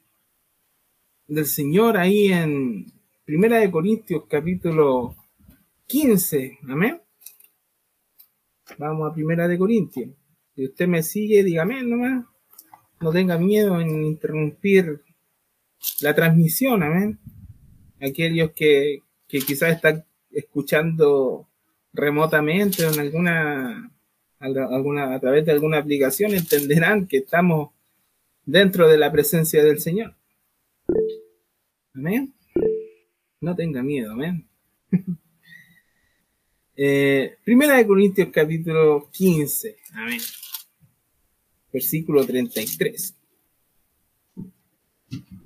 del 1.27 1.45
Señor 1.45 1.97
ahí 1.97 2.29
en 2.29 2.87
Primera 3.25 3.59
de 3.59 3.69
Corintios 3.69 4.27
capítulo 4.29 5.17
15. 5.89 6.61
Amén. 6.69 7.03
Vamos 8.79 9.11
a 9.11 9.13
Primera 9.13 9.49
de 9.49 9.59
Corintios. 9.59 10.11
Si 10.55 10.67
usted 10.67 10.87
me 10.87 11.03
sigue, 11.03 11.43
dígame 11.43 11.83
nomás. 11.83 12.27
No 13.01 13.11
tenga 13.11 13.39
miedo 13.39 13.81
en 13.81 14.05
interrumpir 14.05 15.01
la 16.01 16.15
transmisión. 16.15 16.85
Amén. 16.85 17.19
Aquellos 18.01 18.53
que, 18.53 19.01
que 19.27 19.41
quizás 19.41 19.75
están 19.75 20.05
escuchando 20.31 21.49
remotamente 21.93 22.87
en 22.87 23.01
alguna, 23.01 23.91
alguna, 24.39 25.13
a 25.13 25.19
través 25.19 25.45
de 25.45 25.51
alguna 25.51 25.79
aplicación 25.79 26.35
entenderán 26.35 27.09
que 27.09 27.17
estamos 27.17 27.74
dentro 28.47 28.89
de 28.89 28.99
la 28.99 29.11
presencia 29.11 29.63
del 29.63 29.81
Señor. 29.81 30.15
Amén. 31.95 32.35
No 33.41 33.55
tenga 33.55 33.83
miedo, 33.83 34.13
amén. 34.13 34.49
Eh, 36.77 37.37
primera 37.45 37.77
de 37.77 37.87
Corintios 37.87 38.31
capítulo 38.33 39.09
15, 39.13 39.77
amén. 39.93 40.19
Versículo 41.73 42.27
33. 42.27 43.15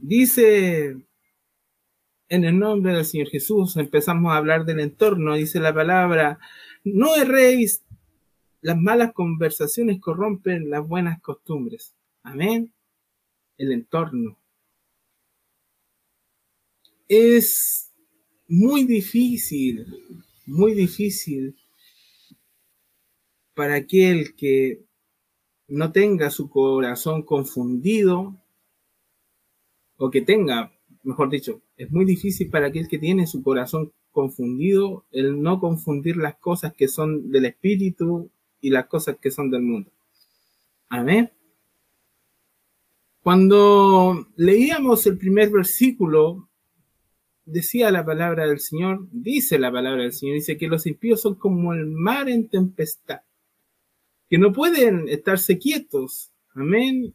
Dice, 0.01 0.97
en 2.31 2.45
el 2.45 2.59
nombre 2.59 2.95
del 2.95 3.05
Señor 3.05 3.29
Jesús, 3.29 3.77
empezamos 3.77 4.33
a 4.33 4.39
hablar 4.39 4.65
del 4.65 4.81
entorno, 4.81 5.35
dice 5.35 5.61
la 5.61 5.75
palabra, 5.75 6.39
no 6.83 7.15
erréis, 7.15 7.83
las 8.63 8.79
malas 8.79 9.13
conversaciones 9.13 10.01
corrompen 10.01 10.71
las 10.71 10.89
buenas 10.89 11.21
costumbres. 11.21 11.95
Amén. 12.23 12.73
El 13.59 13.73
entorno. 13.73 14.39
Es 17.09 17.93
muy 18.47 18.85
difícil, 18.85 19.87
muy 20.47 20.75
difícil 20.75 21.57
para 23.55 23.75
aquel 23.75 24.35
que 24.37 24.85
no 25.69 25.93
tenga 25.93 26.31
su 26.31 26.49
corazón 26.49 27.23
confundido 27.23 28.41
o 29.97 30.11
que 30.11 30.23
tenga, 30.23 30.73
mejor 31.03 31.29
dicho, 31.29 31.61
es 31.77 31.91
muy 31.91 32.05
difícil 32.05 32.51
para 32.51 32.69
aquel 32.69 32.89
que 32.89 32.99
tiene 32.99 33.27
su 33.27 33.43
corazón 33.43 33.93
confundido 34.13 35.05
el 35.11 35.43
no 35.43 35.61
confundir 35.61 36.17
las 36.17 36.37
cosas 36.37 36.73
que 36.75 36.89
son 36.89 37.31
del 37.31 37.47
espíritu 37.47 38.31
y 38.61 38.71
las 38.71 38.87
cosas 38.87 39.19
que 39.21 39.31
son 39.31 39.51
del 39.51 39.63
mundo. 39.63 39.91
Amén. 40.89 41.31
Cuando 43.29 44.27
leíamos 44.37 45.07
el 45.07 45.19
primer 45.19 45.51
versículo, 45.51 46.49
decía 47.45 47.91
la 47.91 48.03
palabra 48.03 48.47
del 48.47 48.59
Señor, 48.59 49.07
dice 49.13 49.59
la 49.59 49.71
palabra 49.71 50.05
del 50.05 50.15
Señor, 50.15 50.37
dice 50.37 50.57
que 50.57 50.67
los 50.67 50.87
impíos 50.87 51.21
son 51.21 51.35
como 51.35 51.75
el 51.75 51.85
mar 51.85 52.31
en 52.31 52.49
tempestad, 52.49 53.21
que 54.31 54.39
no 54.39 54.55
pueden 54.55 55.11
estarse 55.11 55.59
quietos. 55.59 56.33
Amén 56.55 57.15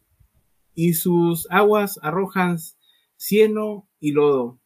y 0.75 0.93
sus 0.93 1.47
aguas 1.49 1.99
arrojan 2.03 2.59
cieno 3.17 3.89
y 3.99 4.11
lodo. 4.11 4.59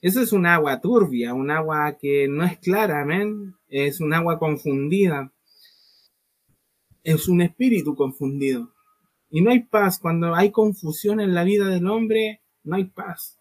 Eso 0.00 0.20
es 0.20 0.32
un 0.32 0.44
agua 0.44 0.80
turbia, 0.80 1.34
un 1.34 1.52
agua 1.52 1.98
que 2.00 2.26
no 2.26 2.42
es 2.42 2.58
clara, 2.58 3.02
amén. 3.02 3.54
Es 3.68 4.00
un 4.00 4.12
agua 4.12 4.40
confundida. 4.40 5.32
Es 7.04 7.28
un 7.28 7.42
espíritu 7.42 7.94
confundido. 7.94 8.74
Y 9.30 9.42
no 9.42 9.50
hay 9.50 9.60
paz. 9.60 9.98
Cuando 9.98 10.34
hay 10.34 10.50
confusión 10.50 11.20
en 11.20 11.34
la 11.34 11.44
vida 11.44 11.66
del 11.68 11.86
hombre, 11.86 12.40
no 12.64 12.76
hay 12.76 12.84
paz. 12.84 13.38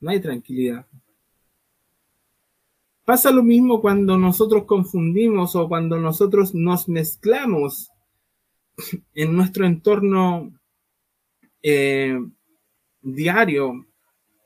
No 0.00 0.10
hay 0.10 0.20
tranquilidad. 0.20 0.86
Pasa 3.04 3.30
lo 3.30 3.44
mismo 3.44 3.80
cuando 3.80 4.18
nosotros 4.18 4.64
confundimos 4.64 5.54
o 5.54 5.68
cuando 5.68 5.98
nosotros 5.98 6.54
nos 6.54 6.88
mezclamos 6.88 7.90
en 9.14 9.36
nuestro 9.36 9.64
entorno 9.64 10.52
eh, 11.62 12.18
diario, 13.02 13.86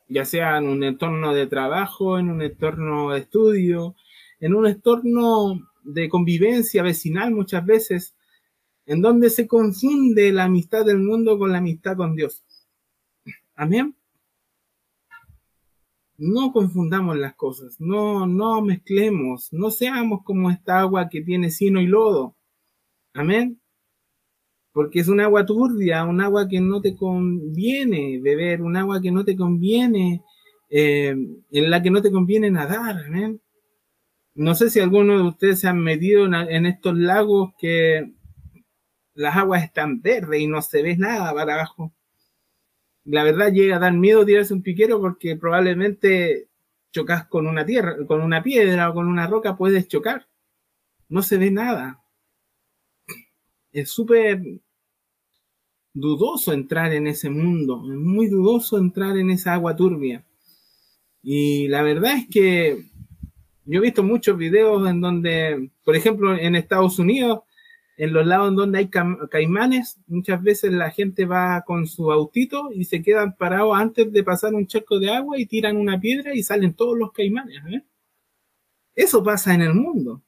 ya 0.09 0.25
sea 0.25 0.59
en 0.59 0.69
un 0.69 0.85
entorno 0.85 1.33
de 1.33 1.47
trabajo, 1.47 2.19
en 2.19 2.31
un 2.31 2.43
entorno 2.43 3.13
de 3.13 3.21
estudio, 3.21 3.95
en 4.41 4.55
un 4.55 4.67
entorno 4.67 5.71
de 5.83 6.09
convivencia 6.09 6.83
vecinal 6.83 7.31
muchas 7.31 7.65
veces, 7.65 8.15
en 8.91 9.01
donde 9.01 9.31
se 9.31 9.47
confunde 9.47 10.33
la 10.33 10.45
amistad 10.45 10.85
del 10.85 10.99
mundo 10.99 11.39
con 11.39 11.53
la 11.53 11.59
amistad 11.59 11.97
con 11.97 12.15
Dios. 12.15 12.43
Amén. 13.55 13.95
No 16.19 16.53
confundamos 16.53 17.17
las 17.17 17.35
cosas, 17.35 17.81
no, 17.81 18.27
no 18.27 18.61
mezclemos, 18.61 19.49
no 19.53 19.71
seamos 19.71 20.23
como 20.23 20.51
esta 20.51 20.81
agua 20.81 21.09
que 21.09 21.23
tiene 21.23 21.51
sino 21.51 21.81
y 21.81 21.87
lodo. 21.87 22.37
Amén 23.15 23.61
porque 24.73 25.01
es 25.01 25.09
un 25.09 25.21
agua 25.21 25.45
turbia, 25.47 26.05
un 26.05 26.21
agua 26.21 26.49
que 26.49 26.61
no 26.61 26.81
te 26.81 26.97
conviene 26.97 28.21
beber, 28.21 28.63
un 28.63 28.77
agua 28.77 29.01
que 29.01 29.11
no 29.11 29.25
te 29.25 29.37
conviene, 29.37 30.23
eh, 30.69 31.15
en 31.51 31.71
la 31.71 31.83
que 31.83 31.91
no 31.91 32.01
te 32.03 32.13
conviene 32.13 32.51
nadar. 32.51 32.97
No 34.35 34.55
sé 34.55 34.71
si 34.71 34.81
alguno 34.81 35.19
de 35.19 35.29
ustedes 35.29 35.61
se 35.61 35.69
han 35.69 35.81
metido 35.81 36.25
en, 36.27 36.67
estos 36.67 36.97
lagos 36.97 37.53
que 37.59 38.13
las 39.21 39.37
aguas 39.37 39.63
están 39.65 40.01
verdes 40.03 40.41
y 40.41 40.47
no 40.47 40.63
se 40.63 40.83
ve 40.83 40.97
nada 40.97 41.33
para 41.35 41.55
abajo. 41.55 41.93
La 43.05 43.25
verdad 43.25 43.53
llega 43.53 43.77
a 43.77 43.81
dar 43.81 43.93
miedo 43.93 44.25
tirarse 44.25 44.55
un 44.55 44.63
piquero 44.63 45.01
porque 45.01 45.37
probablemente 45.37 46.49
chocas 46.93 47.27
con 47.27 47.47
una 47.47 47.65
tierra, 47.65 47.97
con 48.07 48.21
una 48.21 48.43
piedra 48.43 48.91
o 48.91 48.95
con 48.95 49.07
una 49.07 49.27
roca, 49.27 49.57
puedes 49.57 49.89
chocar. 49.89 50.27
No 51.09 51.23
se 51.23 51.39
ve 51.39 51.51
nada 51.51 52.01
es 53.73 53.91
súper 53.91 54.43
dudoso 55.93 56.53
entrar 56.53 56.93
en 56.93 57.07
ese 57.07 57.31
mundo, 57.31 57.83
es 57.91 57.99
muy 57.99 58.29
dudoso 58.29 58.79
entrar 58.79 59.17
en 59.17 59.31
esa 59.31 59.55
agua 59.55 59.75
turbia. 59.77 60.25
Y 61.23 61.69
la 61.69 61.83
verdad 61.83 62.17
es 62.17 62.29
que 62.29 62.85
yo 63.65 63.79
he 63.79 63.83
visto 63.83 64.03
muchos 64.03 64.37
videos 64.37 64.89
en 64.89 65.01
donde, 65.01 65.71
por 65.85 65.95
ejemplo, 65.97 66.37
en 66.37 66.57
Estados 66.57 66.99
Unidos, 66.99 67.41
en 68.01 68.13
los 68.13 68.27
lados 68.27 68.55
donde 68.55 68.79
hay 68.79 68.91
caimanes, 69.31 70.01
muchas 70.07 70.43
veces 70.43 70.73
la 70.73 70.91
gente 70.91 71.27
va 71.27 71.63
con 71.67 71.87
su 71.87 72.11
autito 72.11 72.71
y 72.73 72.85
se 72.85 73.03
quedan 73.03 73.37
parados 73.37 73.77
antes 73.77 74.11
de 74.13 74.25
pasar 74.25 74.55
un 74.55 74.67
charco 74.67 74.99
de 74.99 75.11
agua 75.11 75.39
y 75.39 75.47
tiran 75.47 75.77
una 75.77 76.01
piedra 76.01 76.35
y 76.35 76.43
salen 76.43 76.75
todos 76.75 76.97
los 76.97 77.13
caimanes. 77.13 77.63
¿eh? 77.71 77.85
Eso 78.95 79.23
pasa 79.23 79.55
en 79.55 79.63
el 79.63 79.75
mundo 79.75 80.23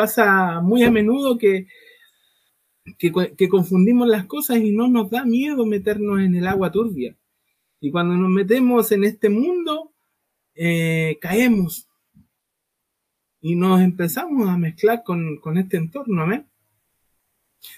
pasa 0.00 0.62
muy 0.62 0.82
a 0.82 0.90
menudo 0.90 1.36
que, 1.36 1.66
que, 2.96 3.48
confundimos 3.50 4.08
las 4.08 4.24
cosas 4.24 4.56
y 4.56 4.72
no 4.72 4.88
nos 4.88 5.10
da 5.10 5.26
miedo 5.26 5.66
meternos 5.66 6.20
en 6.20 6.34
el 6.36 6.46
agua 6.46 6.72
turbia. 6.72 7.14
Y 7.80 7.90
cuando 7.90 8.14
nos 8.14 8.30
metemos 8.30 8.92
en 8.92 9.04
este 9.04 9.28
mundo, 9.28 9.92
eh, 10.54 11.18
caemos 11.20 11.86
y 13.40 13.54
nos 13.56 13.80
empezamos 13.80 14.48
a 14.48 14.56
mezclar 14.56 15.02
con, 15.02 15.38
con 15.38 15.58
este 15.58 15.76
entorno. 15.76 16.26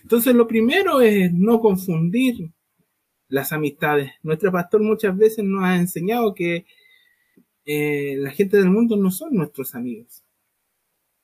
Entonces, 0.02 0.34
lo 0.34 0.46
primero 0.46 1.00
es 1.00 1.32
no 1.32 1.60
confundir 1.60 2.50
las 3.28 3.52
amistades. 3.52 4.12
Nuestro 4.22 4.52
pastor 4.52 4.82
muchas 4.82 5.16
veces 5.16 5.44
nos 5.44 5.64
ha 5.64 5.76
enseñado 5.76 6.34
que 6.34 6.66
eh, 7.64 8.16
la 8.18 8.30
gente 8.30 8.56
del 8.56 8.70
mundo 8.70 8.96
no 8.96 9.10
son 9.10 9.34
nuestros 9.34 9.74
amigos. 9.74 10.22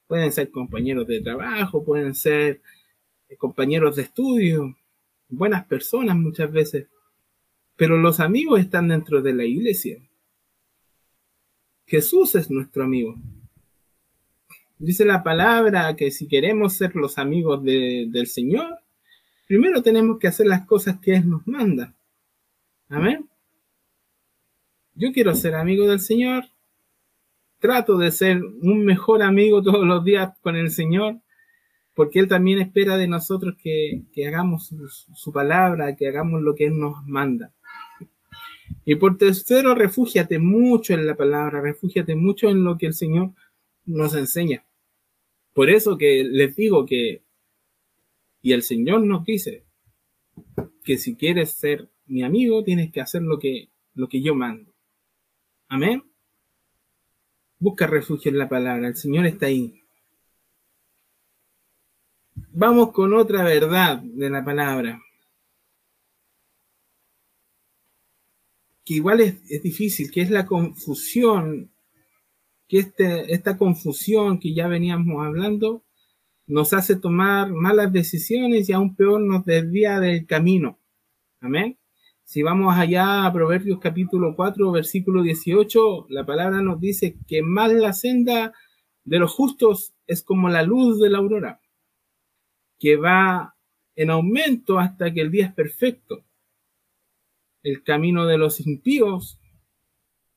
Pueden 0.07 0.33
ser 0.33 0.51
compañeros 0.51 1.07
de 1.07 1.21
trabajo, 1.21 1.85
pueden 1.85 2.15
ser 2.15 2.63
eh, 3.29 3.37
compañeros 3.37 3.97
de 3.97 4.03
estudio, 4.03 4.77
buenas 5.29 5.67
personas 5.67 6.17
muchas 6.17 6.51
veces. 6.51 6.87
Pero 7.77 7.99
los 7.99 8.21
amigos 8.21 8.61
están 8.61 8.89
dentro 8.89 9.21
de 9.21 9.35
la 9.35 9.45
iglesia. 9.45 9.99
Jesús 11.87 12.35
es 12.35 12.51
nuestro 12.51 12.85
amigo. 12.85 13.17
Dice 14.79 15.05
la 15.05 15.25
palabra 15.25 15.97
que 15.97 16.11
si 16.11 16.29
queremos 16.29 16.75
ser 16.75 16.95
los 16.95 17.19
amigos 17.19 17.65
del 17.65 18.27
Señor, 18.29 18.79
primero 19.47 19.83
tenemos 19.83 20.19
que 20.19 20.29
hacer 20.29 20.47
las 20.47 20.67
cosas 20.67 21.01
que 21.01 21.17
Él 21.17 21.29
nos 21.29 21.47
manda. 21.47 21.95
Amén. 22.89 23.29
Yo 24.95 25.13
quiero 25.13 25.35
ser 25.35 25.55
amigo 25.55 25.87
del 25.89 26.01
Señor, 26.01 26.45
trato 27.59 27.99
de 27.99 28.13
ser 28.13 28.43
un 28.43 28.85
mejor 28.85 29.23
amigo 29.23 29.63
todos 29.63 29.85
los 29.85 30.05
días 30.05 30.31
con 30.43 30.57
el 30.57 30.71
Señor, 30.71 31.21
porque 31.95 32.21
Él 32.21 32.29
también 32.29 32.61
espera 32.61 32.97
de 32.97 33.09
nosotros 33.09 33.57
que, 33.61 34.05
hagamos 34.27 34.73
su, 35.15 35.33
palabra, 35.33 35.97
que 35.97 36.07
hagamos 36.07 36.41
lo 36.43 36.55
que 36.55 36.67
Él 36.67 36.79
nos 36.79 37.05
manda. 37.05 37.53
Y 38.85 38.95
por 38.95 39.19
tercero, 39.19 39.75
refúgiate 39.75 40.39
mucho 40.39 40.95
en 40.95 41.07
la 41.07 41.17
palabra, 41.17 41.61
refúgiate 41.61 42.15
mucho 42.15 42.49
en 42.49 42.63
lo 42.63 42.79
que 42.79 42.87
el 42.87 42.95
Señor 42.95 43.33
nos 43.85 44.15
enseña. 44.15 44.65
Por 45.59 45.71
eso 45.71 45.99
que 45.99 46.23
les 46.23 46.55
digo 46.55 46.87
que, 46.87 47.25
y 48.43 48.53
el 48.53 48.63
Señor 48.63 49.03
nos 49.03 49.25
dice, 49.25 49.65
que 50.85 50.99
si 50.99 51.17
quieres 51.17 51.51
ser 51.51 51.91
mi 52.07 52.23
amigo, 52.23 52.63
tienes 52.63 52.93
que 52.93 53.01
hacer 53.01 53.23
lo 53.23 53.41
que, 53.41 53.69
lo 53.95 54.09
que 54.09 54.23
yo 54.23 54.37
mando. 54.37 54.73
Amén. 55.67 56.05
Busca 57.59 57.89
refugio 57.89 58.31
en 58.31 58.39
la 58.39 58.49
palabra, 58.49 58.87
el 58.87 58.95
Señor 58.95 59.27
está 59.27 59.47
ahí. 59.47 59.83
Vamos 62.53 62.93
con 62.93 63.13
otra 63.13 63.43
verdad 63.43 63.99
de 64.01 64.31
la 64.31 64.45
palabra. 64.45 65.03
Que 68.85 68.95
igual 68.95 69.23
es, 69.23 69.61
difícil, 69.61 70.13
que 70.13 70.21
es 70.21 70.31
la 70.31 70.47
confusión, 70.47 71.73
que 72.69 72.79
este, 72.79 73.33
esta 73.33 73.57
confusión 73.57 74.39
que 74.39 74.55
ya 74.55 74.69
veníamos 74.69 75.27
hablando 75.27 75.85
nos 76.47 76.73
hace 76.73 76.97
tomar 76.97 77.51
malas 77.51 77.93
decisiones 77.93 78.69
y 78.69 78.73
aún 78.73 78.95
peor 78.95 79.21
nos 79.21 79.45
desvía 79.45 80.01
del 80.01 80.27
camino. 80.27 80.79
Amén. 81.41 81.79
Si 82.25 82.43
vamos 82.43 82.77
allá 82.77 83.25
a 83.25 83.33
Proverbios 83.33 83.79
capítulo 83.81 84.37
4, 84.37 84.71
versículo 84.71 85.23
18, 85.23 86.07
la 86.11 86.27
palabra 86.27 86.61
nos 86.61 86.79
dice 86.79 87.17
que 87.27 87.43
más 87.43 87.73
la 87.73 87.95
senda 87.95 88.53
de 89.05 89.19
los 89.19 89.33
justos 89.33 89.95
es 90.07 90.23
como 90.23 90.51
la 90.51 90.63
luz 90.63 91.01
de 91.01 91.09
la 91.09 91.19
aurora, 91.19 91.61
que 92.79 92.97
va 92.97 93.57
en 93.97 94.11
aumento 94.11 94.79
hasta 94.79 95.13
que 95.13 95.23
el 95.23 95.31
día 95.31 95.47
es 95.47 95.55
perfecto. 95.55 96.25
El 97.63 97.83
camino 97.83 98.27
de 98.27 98.37
los 98.37 98.61
impíos 98.61 99.41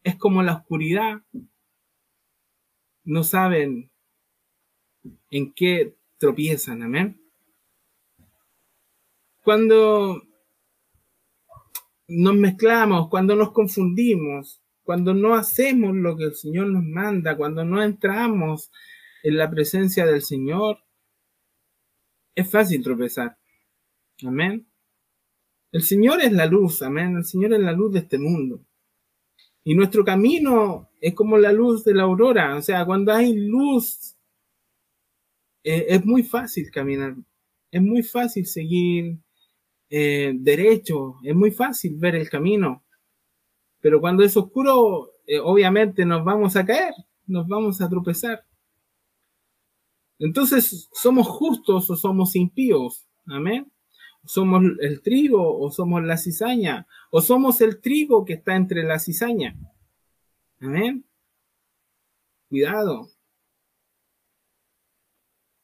es 0.03 0.15
como 0.15 0.43
la 0.43 0.53
oscuridad. 0.53 1.23
No 3.03 3.23
saben 3.23 3.91
en 5.29 5.53
qué 5.53 5.97
tropiezan, 6.17 6.83
amén. 6.83 7.21
Cuando 9.43 10.21
nos 12.07 12.35
mezclamos, 12.35 13.09
cuando 13.09 13.35
nos 13.35 13.51
confundimos, 13.51 14.61
cuando 14.83 15.13
no 15.13 15.33
hacemos 15.33 15.95
lo 15.95 16.15
que 16.15 16.25
el 16.25 16.35
Señor 16.35 16.67
nos 16.67 16.83
manda, 16.83 17.37
cuando 17.37 17.63
no 17.63 17.81
entramos 17.81 18.71
en 19.23 19.37
la 19.37 19.49
presencia 19.49 20.05
del 20.05 20.21
Señor, 20.21 20.83
es 22.35 22.49
fácil 22.49 22.83
tropezar. 22.83 23.37
Amén. 24.25 24.67
El 25.71 25.83
Señor 25.83 26.21
es 26.21 26.33
la 26.33 26.45
luz, 26.45 26.81
amén. 26.81 27.15
El 27.15 27.25
Señor 27.25 27.53
es 27.53 27.61
la 27.61 27.71
luz 27.71 27.93
de 27.93 27.99
este 27.99 28.19
mundo. 28.19 28.65
Y 29.63 29.73
nuestro 29.73 30.03
camino 30.03 30.90
es 31.01 31.15
como 31.15 31.37
la 31.37 31.51
luz 31.51 31.83
de 31.83 31.95
la 31.95 32.03
aurora. 32.03 32.55
O 32.55 32.61
sea, 32.61 32.85
cuando 32.85 33.11
hay 33.11 33.35
luz, 33.35 34.15
eh, 35.63 35.87
es 35.89 36.05
muy 36.05 36.23
fácil 36.23 36.69
caminar. 36.71 37.15
Es 37.71 37.81
muy 37.81 38.03
fácil 38.03 38.45
seguir 38.45 39.17
eh, 39.89 40.31
derecho. 40.35 41.15
Es 41.23 41.35
muy 41.35 41.51
fácil 41.51 41.95
ver 41.97 42.15
el 42.15 42.29
camino. 42.29 42.83
Pero 43.81 43.99
cuando 43.99 44.23
es 44.23 44.37
oscuro, 44.37 45.09
eh, 45.25 45.39
obviamente 45.39 46.05
nos 46.05 46.23
vamos 46.23 46.55
a 46.55 46.65
caer, 46.65 46.93
nos 47.25 47.47
vamos 47.47 47.81
a 47.81 47.89
tropezar. 47.89 48.45
Entonces, 50.19 50.87
¿somos 50.93 51.27
justos 51.27 51.89
o 51.89 51.95
somos 51.95 52.35
impíos? 52.35 53.07
Amén. 53.25 53.71
¿Somos 54.23 54.61
el 54.81 55.01
trigo 55.01 55.59
o 55.59 55.71
somos 55.71 56.03
la 56.03 56.17
cizaña? 56.17 56.85
¿O 57.09 57.21
somos 57.21 57.59
el 57.61 57.81
trigo 57.81 58.23
que 58.23 58.33
está 58.33 58.55
entre 58.55 58.83
la 58.83 58.99
cizaña? 58.99 59.57
Amén. 60.61 61.03
Cuidado. 62.47 63.09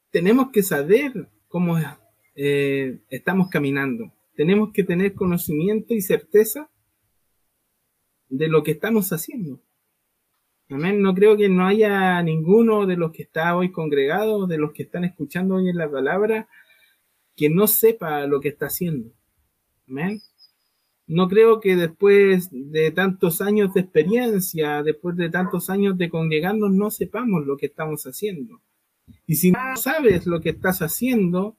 Tenemos 0.10 0.50
que 0.52 0.64
saber 0.64 1.30
cómo 1.48 1.78
eh, 2.36 3.00
estamos 3.10 3.50
caminando. 3.50 4.12
Tenemos 4.36 4.72
que 4.74 4.84
tener 4.84 5.14
conocimiento 5.14 5.94
y 5.94 6.02
certeza 6.02 6.72
de 8.30 8.48
lo 8.48 8.64
que 8.64 8.72
estamos 8.72 9.14
haciendo. 9.14 9.62
Amén. 10.70 11.00
No 11.02 11.14
creo 11.14 11.38
que 11.38 11.48
no 11.48 11.68
haya 11.68 12.22
ninguno 12.24 12.88
de 12.88 12.98
los 12.98 13.12
que 13.12 13.22
está 13.22 13.56
hoy 13.56 13.72
congregado, 13.72 14.48
de 14.48 14.58
los 14.58 14.74
que 14.74 14.84
están 14.84 15.04
escuchando 15.04 15.56
hoy 15.56 15.70
en 15.70 15.78
la 15.78 15.92
palabra, 15.92 16.50
que 17.36 17.52
no 17.52 17.68
sepa 17.68 18.26
lo 18.26 18.42
que 18.42 18.50
está 18.50 18.66
haciendo. 18.66 19.14
Amén. 19.88 20.22
No 21.08 21.28
creo 21.28 21.60
que 21.60 21.76
después 21.76 22.50
de 22.52 22.92
tantos 22.92 23.42
años 23.42 23.74
de 23.74 23.82
experiencia, 23.82 24.84
después 24.84 25.16
de 25.16 25.30
tantos 25.30 25.70
años 25.70 25.98
de 25.98 26.10
congregarnos, 26.10 26.72
no 26.72 26.92
sepamos 26.92 27.46
lo 27.46 27.56
que 27.58 27.68
estamos 27.68 28.04
haciendo. 28.04 28.62
Y 29.26 29.36
si 29.36 29.52
no 29.52 29.60
sabes 29.78 30.26
lo 30.26 30.42
que 30.42 30.50
estás 30.50 30.82
haciendo, 30.82 31.56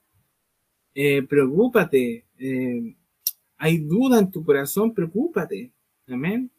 eh, 0.95 1.23
preocúpate. 1.23 2.27
Eh, 2.39 2.95
hay 3.57 3.79
duda 3.79 4.19
en 4.19 4.31
tu 4.31 4.45
corazón, 4.45 4.93
preocúpate. 4.93 5.73
Amén. 6.07 6.51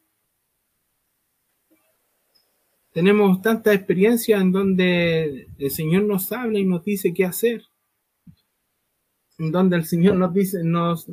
Tenemos 2.91 3.39
tanta 3.41 3.71
experiencia 3.73 4.37
en 4.37 4.51
donde 4.51 5.47
el 5.59 5.71
Señor 5.71 6.03
nos 6.03 6.31
habla 6.31 6.57
y 6.57 6.65
nos 6.65 6.83
dice 6.83 7.13
qué 7.13 7.25
hacer 7.25 7.61
donde 9.39 9.77
el 9.77 9.85
Señor 9.85 10.17
nos 10.17 10.33
dice, 10.33 10.63
nos 10.63 11.07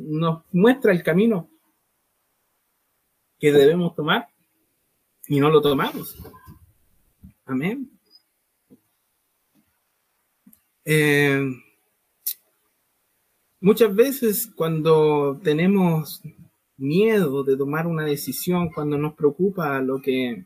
muestra 0.51 0.91
el 0.91 1.01
camino 1.01 1.49
que 3.39 3.51
debemos 3.51 3.95
tomar 3.95 4.27
y 5.27 5.39
no 5.39 5.49
lo 5.49 5.61
tomamos. 5.61 6.17
Amén. 7.45 7.91
Eh, 10.85 11.41
muchas 13.59 13.93
veces 13.93 14.49
cuando 14.55 15.39
tenemos 15.43 16.21
miedo 16.77 17.43
de 17.43 17.57
tomar 17.57 17.87
una 17.87 18.05
decisión, 18.05 18.69
cuando 18.69 18.97
nos 18.97 19.13
preocupa 19.15 19.81
lo 19.81 20.01
que, 20.01 20.45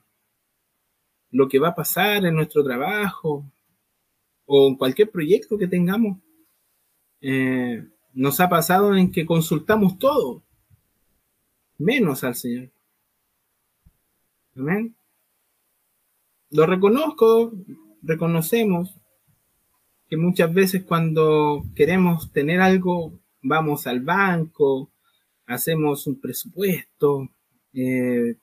lo 1.30 1.48
que 1.48 1.60
va 1.60 1.70
a 1.70 1.76
pasar 1.76 2.26
en 2.26 2.36
nuestro 2.36 2.64
trabajo 2.64 3.46
o 4.46 4.68
en 4.68 4.76
cualquier 4.76 5.12
proyecto 5.12 5.58
que 5.58 5.68
tengamos, 5.68 6.18
eh, 7.22 7.88
nos 8.14 8.40
ha 8.40 8.50
pasado 8.50 8.96
en 8.96 9.12
que 9.12 9.26
consultamos 9.26 10.00
todo, 10.00 10.44
menos 11.78 12.24
al 12.24 12.36
Señor. 12.36 12.71
Amén. 14.56 14.96
Lo 16.50 16.66
reconozco, 16.66 17.54
reconocemos 18.02 18.94
que 20.10 20.18
muchas 20.18 20.54
veces 20.54 20.84
cuando 20.84 21.64
queremos 21.76 22.34
tener 22.34 22.60
algo, 22.60 23.18
vamos 23.42 23.88
al 23.88 24.02
banco, 24.02 24.92
hacemos 25.46 26.08
un 26.08 26.20
presupuesto, 26.20 27.30
eh, 27.74 28.36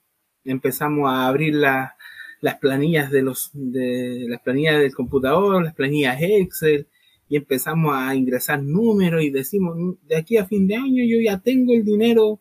empezamos 0.44 1.10
a 1.10 1.26
abrir 1.28 1.54
las 1.54 2.58
planillas 2.60 3.10
de 3.10 3.22
los 3.22 3.50
de 3.52 4.26
las 4.28 4.40
planillas 4.40 4.80
del 4.80 4.94
computador, 4.94 5.62
las 5.62 5.74
planillas 5.74 6.18
Excel, 6.20 6.88
y 7.28 7.36
empezamos 7.36 7.94
a 7.94 8.14
ingresar 8.14 8.62
números 8.62 9.22
y 9.22 9.30
decimos, 9.30 9.76
de 10.02 10.16
aquí 10.16 10.38
a 10.38 10.46
fin 10.46 10.66
de 10.66 10.76
año 10.76 11.04
yo 11.04 11.20
ya 11.20 11.38
tengo 11.38 11.74
el 11.74 11.84
dinero 11.84 12.40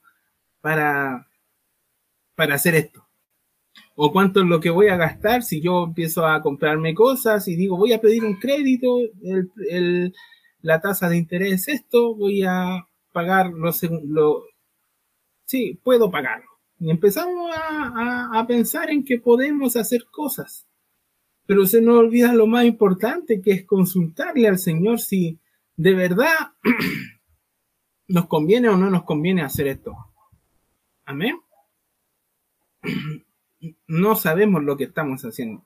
para, 0.62 1.27
para 2.36 2.56
hacer 2.56 2.75
esto. 2.75 3.07
O 4.00 4.12
cuánto 4.12 4.42
es 4.42 4.46
lo 4.46 4.60
que 4.60 4.70
voy 4.70 4.90
a 4.90 4.96
gastar 4.96 5.42
si 5.42 5.60
yo 5.60 5.86
empiezo 5.86 6.28
a 6.28 6.40
comprarme 6.42 6.94
cosas 6.94 7.48
y 7.48 7.56
digo, 7.56 7.78
voy 7.78 7.94
a 7.94 8.00
pedir 8.00 8.24
un 8.24 8.36
crédito, 8.36 9.00
la 10.62 10.80
tasa 10.80 11.10
de 11.10 11.18
interés 11.18 11.54
es 11.54 11.68
esto, 11.68 12.16
voy 12.16 12.44
a 12.44 12.88
pagar 13.12 13.52
lo, 13.52 13.72
lo 14.06 14.44
sí, 15.46 15.80
puedo 15.84 16.12
pagarlo. 16.12 16.46
Y 16.80 16.92
empezamos 16.92 17.52
a 17.56 18.46
pensar 18.48 18.92
en 18.92 19.04
que 19.04 19.18
podemos 19.18 19.76
hacer 19.76 20.06
cosas. 20.12 20.68
Pero 21.48 21.66
se 21.66 21.82
nos 21.82 21.98
olvida 21.98 22.34
lo 22.34 22.46
más 22.46 22.66
importante, 22.66 23.42
que 23.42 23.52
es 23.52 23.66
consultarle 23.66 24.48
al 24.48 24.60
Señor 24.60 25.00
si 25.00 25.40
de 25.76 25.94
verdad 25.96 26.36
nos 28.08 28.28
conviene 28.28 28.70
o 28.70 28.78
no 28.78 28.92
nos 28.92 29.04
conviene 29.06 29.42
hacer 29.42 29.68
esto. 29.68 29.96
Amén. 31.06 31.40
No 33.88 34.15
sabemos 34.15 34.63
lo 34.63 34.78
que 34.78 34.86
estamos 34.86 35.22
haciendo. 35.24 35.65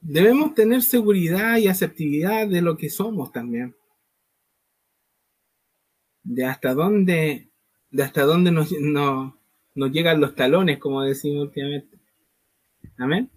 Debemos 0.00 0.54
tener 0.54 0.82
seguridad 0.82 1.58
y 1.58 1.68
aceptividad 1.68 2.48
de 2.48 2.60
lo 2.60 2.76
que 2.76 2.90
somos 2.90 3.30
también. 3.32 3.76
De 6.24 6.44
hasta 6.44 6.74
dónde, 6.74 7.50
de 7.90 8.02
hasta 8.02 8.22
dónde 8.24 8.50
nos, 8.50 8.72
nos, 8.72 9.34
nos 9.74 9.90
llegan 9.92 10.20
los 10.20 10.34
talones, 10.34 10.78
como 10.78 11.02
decimos 11.02 11.46
últimamente. 11.46 11.98
Amén. 12.98 13.30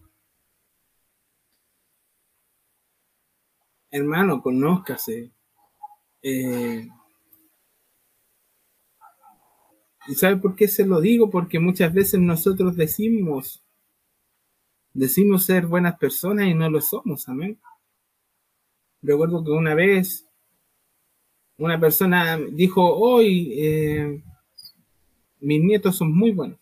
Hermano, 3.92 4.42
conózcase. 4.42 5.32
Eh, 6.22 6.88
¿Y 10.08 10.16
sabe 10.16 10.38
por 10.38 10.56
qué 10.56 10.68
se 10.68 10.86
lo 10.86 11.02
digo? 11.02 11.30
Porque 11.30 11.60
muchas 11.60 11.94
veces 11.94 12.20
nosotros 12.20 12.76
decimos, 12.76 13.64
decimos 14.94 15.46
ser 15.46 15.66
buenas 15.66 15.98
personas 15.98 16.48
y 16.48 16.54
no 16.54 16.70
lo 16.70 16.82
somos, 16.82 17.28
amén. 17.28 17.60
Recuerdo 19.02 19.44
que 19.44 19.52
una 19.52 19.76
vez 19.76 20.28
una 21.58 21.80
persona 21.80 22.38
dijo, 22.38 22.84
hoy 22.84 23.54
eh, 23.58 24.22
mis 25.40 25.64
nietos 25.64 25.96
son 25.96 26.14
muy 26.14 26.32
buenos. 26.32 26.60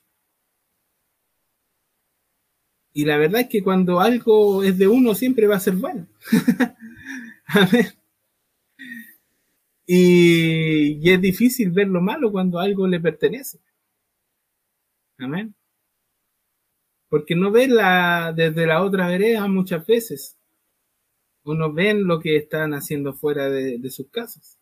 Y 2.93 3.06
la 3.06 3.17
verdad 3.17 3.41
es 3.41 3.49
que 3.49 3.63
cuando 3.63 3.99
algo 3.99 4.63
es 4.63 4.77
de 4.77 4.88
uno 4.88 5.15
siempre 5.15 5.47
va 5.47 5.56
a 5.56 5.60
ser 5.60 5.75
bueno. 5.75 6.06
Y, 9.86 11.10
es 11.10 11.22
difícil 11.22 11.72
ver 11.72 11.88
lo 11.88 12.02
malo 12.02 12.32
cuando 12.32 12.60
algo 12.60 12.88
le 12.88 13.00
pertenece. 13.00 13.60
Amén. 15.17 15.54
Porque 17.10 17.36
no 17.36 17.52
ve 17.52 17.67
la, 17.67 18.34
desde 18.36 18.65
la 18.65 18.82
otra 18.84 19.08
vereda 19.08 19.48
muchas 19.48 19.86
veces. 19.86 20.38
o 21.43 21.54
no 21.54 21.74
ven 21.74 22.08
lo 22.08 22.19
que 22.19 22.38
están 22.38 22.74
haciendo 22.74 23.13
fuera 23.13 23.50
de, 23.50 23.78
de 23.78 23.89
sus 23.89 24.10
casas. 24.10 24.58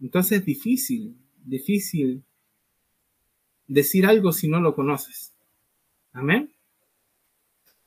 Entonces 0.00 0.40
es 0.40 0.44
difícil, 0.44 1.16
difícil 1.44 2.22
decir 3.66 4.06
algo 4.06 4.32
si 4.32 4.48
no 4.48 4.60
lo 4.60 4.74
conoces. 4.74 5.34
Amén. 6.12 6.52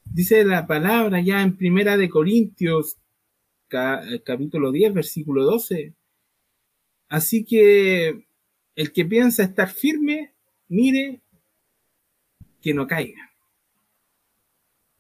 Dice 0.04 0.44
la 0.44 0.66
palabra 0.66 1.22
ya 1.22 1.42
en 1.42 1.56
Primera 1.56 1.96
de 1.96 2.10
Corintios, 2.10 2.98
capítulo 3.68 4.72
10, 4.72 4.94
versículo 4.94 5.44
12. 5.44 5.94
Así 7.10 7.44
que 7.44 8.26
el 8.76 8.94
que 8.94 9.04
piensa 9.04 9.44
estar 9.44 9.70
firme, 9.70 10.32
mire 10.68 11.22
que 12.62 12.74
no 12.74 12.88
caiga. 12.88 13.32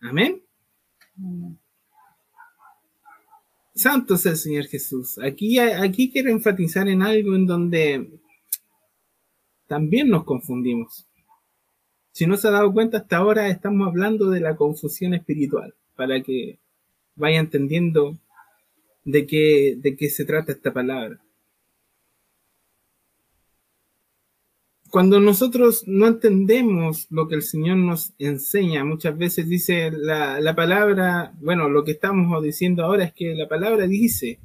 Amén. 0.01 0.41
Santo 3.75 4.15
es 4.15 4.25
el 4.25 4.37
Señor 4.37 4.65
Jesús. 4.65 5.19
Aquí, 5.19 5.59
aquí 5.59 6.11
quiero 6.11 6.31
enfatizar 6.31 6.87
en 6.87 7.01
algo 7.01 7.35
en 7.35 7.45
donde 7.45 8.09
también 9.67 10.09
nos 10.09 10.23
confundimos. 10.23 11.07
Si 12.11 12.25
no 12.25 12.35
se 12.35 12.47
ha 12.47 12.51
dado 12.51 12.73
cuenta, 12.73 12.97
hasta 12.97 13.17
ahora 13.17 13.49
estamos 13.49 13.87
hablando 13.87 14.29
de 14.29 14.41
la 14.41 14.55
confusión 14.55 15.13
espiritual, 15.13 15.75
para 15.95 16.21
que 16.21 16.57
vaya 17.15 17.39
entendiendo 17.39 18.17
de 19.05 19.25
qué, 19.25 19.75
de 19.77 19.95
qué 19.95 20.09
se 20.09 20.25
trata 20.25 20.51
esta 20.51 20.73
palabra. 20.73 21.21
Cuando 24.89 25.19
nosotros 25.19 25.83
no 25.87 26.07
entendemos 26.07 27.07
lo 27.09 27.27
que 27.27 27.35
el 27.35 27.43
Señor 27.43 27.77
nos 27.77 28.13
enseña, 28.17 28.83
muchas 28.83 29.17
veces 29.17 29.47
dice 29.47 29.91
la, 29.91 30.39
la 30.39 30.55
palabra, 30.55 31.33
bueno, 31.41 31.69
lo 31.69 31.83
que 31.83 31.91
estamos 31.91 32.41
diciendo 32.43 32.83
ahora 32.83 33.05
es 33.05 33.13
que 33.13 33.35
la 33.35 33.47
palabra 33.47 33.87
dice 33.87 34.39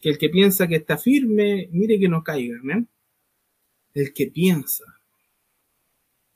que 0.00 0.10
el 0.10 0.18
que 0.18 0.30
piensa 0.30 0.68
que 0.68 0.76
está 0.76 0.96
firme, 0.96 1.68
mire 1.72 1.98
que 1.98 2.08
no 2.08 2.22
caiga, 2.22 2.58
¿amén? 2.60 2.88
el 3.94 4.12
que 4.12 4.26
piensa. 4.26 4.84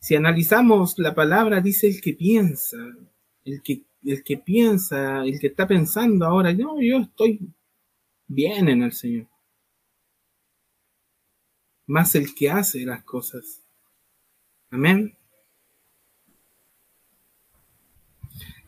Si 0.00 0.14
analizamos 0.14 0.98
la 0.98 1.14
palabra, 1.14 1.60
dice 1.60 1.88
el 1.88 2.00
que 2.00 2.14
piensa, 2.14 2.78
el 3.44 3.62
que, 3.62 3.82
el 4.04 4.22
que 4.22 4.38
piensa, 4.38 5.24
el 5.24 5.38
que 5.40 5.48
está 5.48 5.66
pensando 5.66 6.24
ahora, 6.24 6.52
no, 6.52 6.80
yo 6.80 6.98
estoy 6.98 7.40
bien 8.28 8.68
en 8.68 8.82
el 8.82 8.92
Señor. 8.92 9.26
Más 11.88 12.14
el 12.14 12.32
que 12.36 12.50
hace 12.50 12.86
las 12.86 13.02
cosas. 13.02 13.60
Amén. 14.70 15.16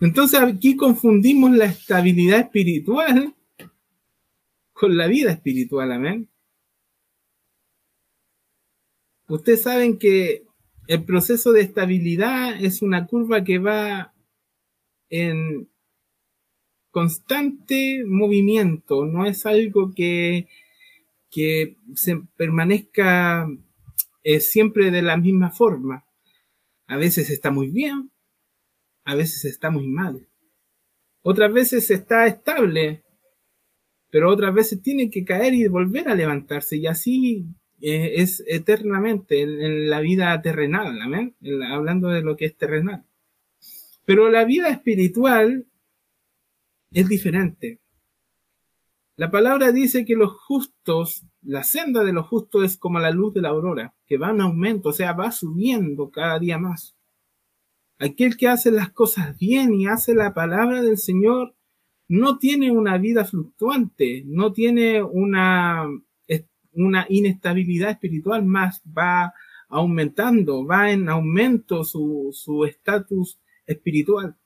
Entonces 0.00 0.40
aquí 0.40 0.74
confundimos 0.76 1.52
la 1.52 1.66
estabilidad 1.66 2.40
espiritual 2.40 3.34
con 4.72 4.96
la 4.96 5.06
vida 5.06 5.30
espiritual. 5.30 5.92
Amén. 5.92 6.28
Ustedes 9.28 9.62
saben 9.62 9.98
que 9.98 10.44
el 10.88 11.04
proceso 11.04 11.52
de 11.52 11.60
estabilidad 11.60 12.60
es 12.60 12.82
una 12.82 13.06
curva 13.06 13.44
que 13.44 13.58
va 13.58 14.12
en 15.08 15.68
constante 16.90 18.02
movimiento, 18.04 19.04
no 19.04 19.26
es 19.26 19.46
algo 19.46 19.92
que, 19.94 20.48
que 21.30 21.76
se 21.94 22.20
permanezca 22.36 23.48
eh, 24.22 24.40
siempre 24.40 24.90
de 24.90 25.02
la 25.02 25.16
misma 25.16 25.50
forma. 25.50 26.04
A 26.86 26.96
veces 26.96 27.30
está 27.30 27.50
muy 27.50 27.68
bien, 27.68 28.10
a 29.04 29.14
veces 29.14 29.44
está 29.44 29.70
muy 29.70 29.86
mal. 29.86 30.28
Otras 31.22 31.52
veces 31.52 31.90
está 31.90 32.26
estable, 32.26 33.02
pero 34.10 34.30
otras 34.30 34.54
veces 34.54 34.82
tiene 34.82 35.10
que 35.10 35.24
caer 35.24 35.54
y 35.54 35.68
volver 35.68 36.08
a 36.08 36.14
levantarse 36.14 36.76
y 36.76 36.86
así 36.86 37.46
eh, 37.80 38.14
es 38.16 38.42
eternamente 38.46 39.42
en, 39.42 39.88
la 39.88 40.00
vida 40.00 40.40
terrenal, 40.42 41.00
amén, 41.00 41.34
hablando 41.70 42.08
de 42.08 42.22
lo 42.22 42.36
que 42.36 42.46
es 42.46 42.56
terrenal. 42.56 43.04
Pero 44.04 44.30
la 44.30 44.44
vida 44.44 44.68
espiritual 44.68 45.66
es 46.92 47.08
diferente. 47.08 47.78
La 49.20 49.30
palabra 49.30 49.70
dice 49.70 50.06
que 50.06 50.16
los 50.16 50.32
justos, 50.32 51.26
la 51.42 51.62
senda 51.62 52.04
de 52.04 52.12
los 52.14 52.26
justos 52.26 52.64
es 52.64 52.78
como 52.78 53.00
la 53.00 53.10
luz 53.10 53.34
de 53.34 53.42
la 53.42 53.50
aurora, 53.50 53.94
que 54.06 54.16
va 54.16 54.30
en 54.30 54.40
aumento, 54.40 54.88
o 54.88 54.92
sea, 54.94 55.12
va 55.12 55.30
subiendo 55.30 56.10
cada 56.10 56.38
día 56.38 56.56
más. 56.56 56.96
Aquel 57.98 58.38
que 58.38 58.48
hace 58.48 58.70
las 58.70 58.92
cosas 58.92 59.36
bien 59.36 59.74
y 59.74 59.86
hace 59.86 60.14
la 60.14 60.32
palabra 60.32 60.80
del 60.80 60.96
Señor 60.96 61.54
no 62.08 62.38
tiene 62.38 62.72
una 62.72 62.96
vida 62.96 63.26
fluctuante, 63.26 64.22
no 64.24 64.54
tiene 64.54 65.02
una 65.02 65.86
una 66.72 67.04
inestabilidad 67.10 67.90
espiritual 67.90 68.46
más 68.46 68.80
va 68.86 69.34
aumentando, 69.68 70.64
va 70.64 70.92
en 70.92 71.10
aumento 71.10 71.84
su 71.84 72.64
estatus 72.66 73.38
espiritual. 73.66 74.38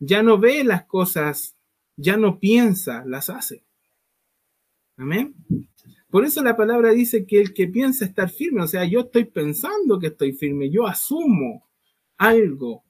Ya 0.00 0.22
no 0.22 0.36
ve 0.36 0.64
las 0.64 0.84
cosas, 0.84 1.57
ya 1.98 2.16
no 2.16 2.38
piensa, 2.38 3.04
las 3.04 3.28
hace. 3.28 3.64
Amén. 4.96 5.34
Por 6.08 6.24
eso 6.24 6.42
la 6.42 6.56
palabra 6.56 6.92
dice 6.92 7.26
que 7.26 7.40
el 7.40 7.52
que 7.52 7.66
piensa 7.66 8.04
estar 8.04 8.30
firme, 8.30 8.62
o 8.62 8.66
sea, 8.66 8.84
yo 8.84 9.00
estoy 9.00 9.24
pensando 9.24 9.98
que 9.98 10.06
estoy 10.06 10.32
firme, 10.32 10.70
yo 10.70 10.86
asumo 10.86 11.68
algo 12.16 12.84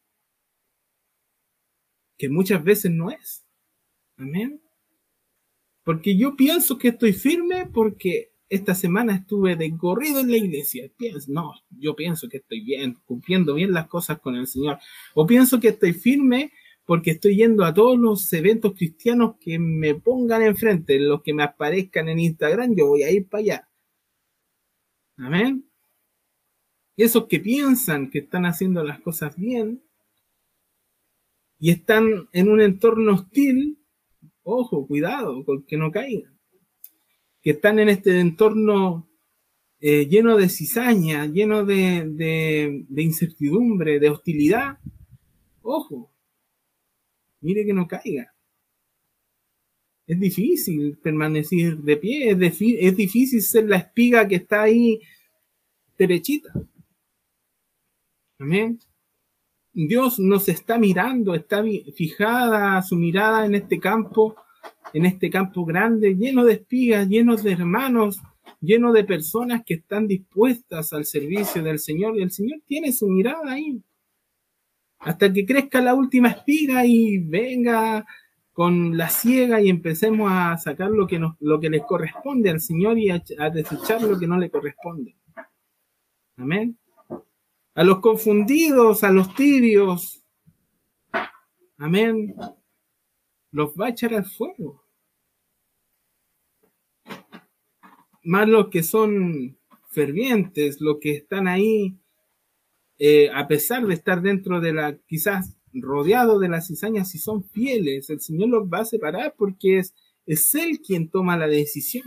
que 2.16 2.29
muchas 2.29 2.62
veces 2.62 2.92
no 2.92 3.11
es. 3.11 3.44
Amén. 4.16 4.61
Porque 5.85 6.16
yo 6.16 6.37
pienso 6.37 6.77
que 6.77 6.88
estoy 6.88 7.12
firme 7.12 7.66
porque 7.66 8.33
esta 8.51 8.75
semana 8.75 9.14
estuve 9.14 9.57
de 9.57 9.66
en 9.66 10.31
la 10.31 10.37
iglesia. 10.37 10.90
no, 11.29 11.55
yo 11.71 11.97
pienso 11.97 12.29
que 12.29 12.38
estoy 12.38 12.62
bien, 12.62 12.94
cumpliendo 13.05 13.55
bien 13.55 13.73
las 13.73 13.88
cosas 13.88 14.21
con 14.21 14.37
el 14.37 14.47
Señor. 14.47 14.79
O 15.14 15.27
pienso 15.27 15.61
que 15.61 15.68
estoy 15.68 15.92
firme 15.92 16.53
porque 16.88 17.11
estoy 17.11 17.37
yendo 17.37 17.66
a 17.66 17.74
todos 17.74 17.98
los 17.98 18.33
eventos 18.33 18.72
cristianos 18.72 19.37
que 19.38 19.59
me 19.59 19.94
pongan 19.94 20.40
enfrente, 20.40 20.98
los 20.98 21.22
que 21.22 21.35
me 21.35 21.42
aparezcan 21.42 22.09
en 22.09 22.18
Instagram, 22.18 22.74
yo 22.74 22.87
voy 22.87 23.03
a 23.03 23.11
ir 23.11 23.29
para 23.29 23.42
allá. 23.42 23.68
Amén. 25.18 25.70
Y 26.96 27.03
esos 27.03 27.27
que 27.27 27.40
piensan 27.40 28.09
que 28.09 28.20
están 28.20 28.46
haciendo 28.46 28.83
las 28.83 29.03
cosas 29.03 29.37
bien 29.37 29.83
y 31.59 31.72
están 31.72 32.31
en 32.33 32.48
un 32.48 32.62
entorno 32.62 33.16
hostil, 33.16 33.79
Ojo, 34.51 34.87
cuidado, 34.87 35.44
que 35.66 35.77
no 35.77 35.92
caigan. 35.92 36.38
Que 37.42 37.51
están 37.51 37.81
en 37.81 37.90
este 37.90 38.18
entorno 38.18 39.07
eh, 39.79 40.07
lleno 40.07 40.38
de 40.38 40.48
cizaña, 40.48 41.27
lleno 41.27 41.66
de, 41.66 42.87
incertidumbre, 42.96 44.01
de 44.01 44.09
hostilidad. 44.09 44.79
Ojo, 45.61 46.14
mire 47.40 47.64
que 47.64 47.72
no 47.72 47.87
caiga. 47.87 48.33
Es 50.07 50.18
difícil 50.18 50.98
permanecer 50.98 51.77
de 51.77 51.96
pie, 51.96 52.31
es, 52.31 52.61
es 52.61 52.96
difícil 52.96 53.42
ser 53.42 53.68
la 53.68 53.77
espiga 53.77 54.27
que 54.27 54.37
está 54.37 54.62
ahí 54.62 55.01
derechita. 55.98 56.51
Amén. 58.38 58.79
Dios 59.72 60.18
nos 60.18 60.48
está 60.48 60.79
mirando, 60.79 61.35
está 61.35 61.62
fijada 61.94 62.83
su 62.83 62.96
mirada 62.96 63.46
en 63.46 63.55
este 63.55 63.79
campo, 63.79 64.35
en 64.92 65.07
este 65.07 65.31
campo 65.31 65.64
grande, 65.64 66.16
lleno 66.16 66.44
de 66.44 66.55
espigas, 66.55 67.09
lleno 67.09 67.37
de 67.37 67.53
hermanos, 67.53 68.20
lleno 68.61 68.92
de 68.92 69.05
personas 69.05 69.62
que 69.64 69.74
están 69.74 70.07
dispuestas 70.09 70.92
al 70.92 71.05
servicio 71.05 71.62
del 71.62 71.79
Señor 71.79 72.16
y 72.16 72.22
el 72.22 72.31
Señor 72.31 72.61
tiene 72.66 72.92
su 72.92 73.09
mirada 73.09 73.53
ahí. 73.53 73.83
Hasta 75.00 75.32
que 75.32 75.46
crezca 75.46 75.80
la 75.80 75.94
última 75.94 76.28
espiga 76.28 76.84
y 76.84 77.18
venga 77.18 78.06
con 78.52 78.96
la 78.96 79.08
ciega 79.08 79.61
y 79.61 79.68
empecemos 79.68 80.30
a 80.32 80.56
sacar 80.58 80.90
lo 80.90 81.06
que, 81.06 81.18
nos, 81.18 81.37
lo 81.40 81.61
que 81.61 81.70
les 81.70 81.84
corresponde 81.84 82.50
al 82.50 82.61
Señor 82.61 82.98
y 82.98 83.11
a 83.11 83.50
desechar 83.50 84.02
lo 84.02 84.18
que 84.18 84.26
no 84.26 84.37
le 84.37 84.50
corresponde. 84.50 85.16
Amén 86.37 86.76
a 87.78 87.84
los 87.84 88.00
confundidos, 88.00 89.04
a 89.04 89.12
los 89.12 89.37
tibios. 89.37 90.20
Amén. 91.76 92.34
Los 93.52 93.72
va 93.74 93.87
a 93.87 93.90
echar 93.90 94.14
al 94.14 94.24
fuego. 94.24 94.82
Más 98.24 98.48
los 98.48 98.66
que 98.66 98.82
son 98.82 99.56
fervientes, 99.90 100.80
los 100.80 100.96
que 101.00 101.12
están 101.12 101.46
ahí, 101.46 101.96
eh, 102.98 103.30
a 103.34 103.46
pesar 103.46 103.87
de 103.87 103.94
estar 103.94 104.22
dentro 104.22 104.61
de 104.61 104.72
la, 104.72 104.96
quizás 105.06 105.56
rodeado 105.72 106.38
de 106.38 106.48
las 106.48 106.66
cizañas, 106.66 107.11
si 107.11 107.18
son 107.18 107.44
fieles, 107.44 108.11
el 108.11 108.20
Señor 108.20 108.48
los 108.48 108.68
va 108.68 108.80
a 108.80 108.84
separar 108.84 109.34
porque 109.37 109.78
es, 109.78 109.94
es 110.26 110.54
Él 110.54 110.80
quien 110.80 111.08
toma 111.08 111.37
la 111.37 111.46
decisión. 111.46 112.04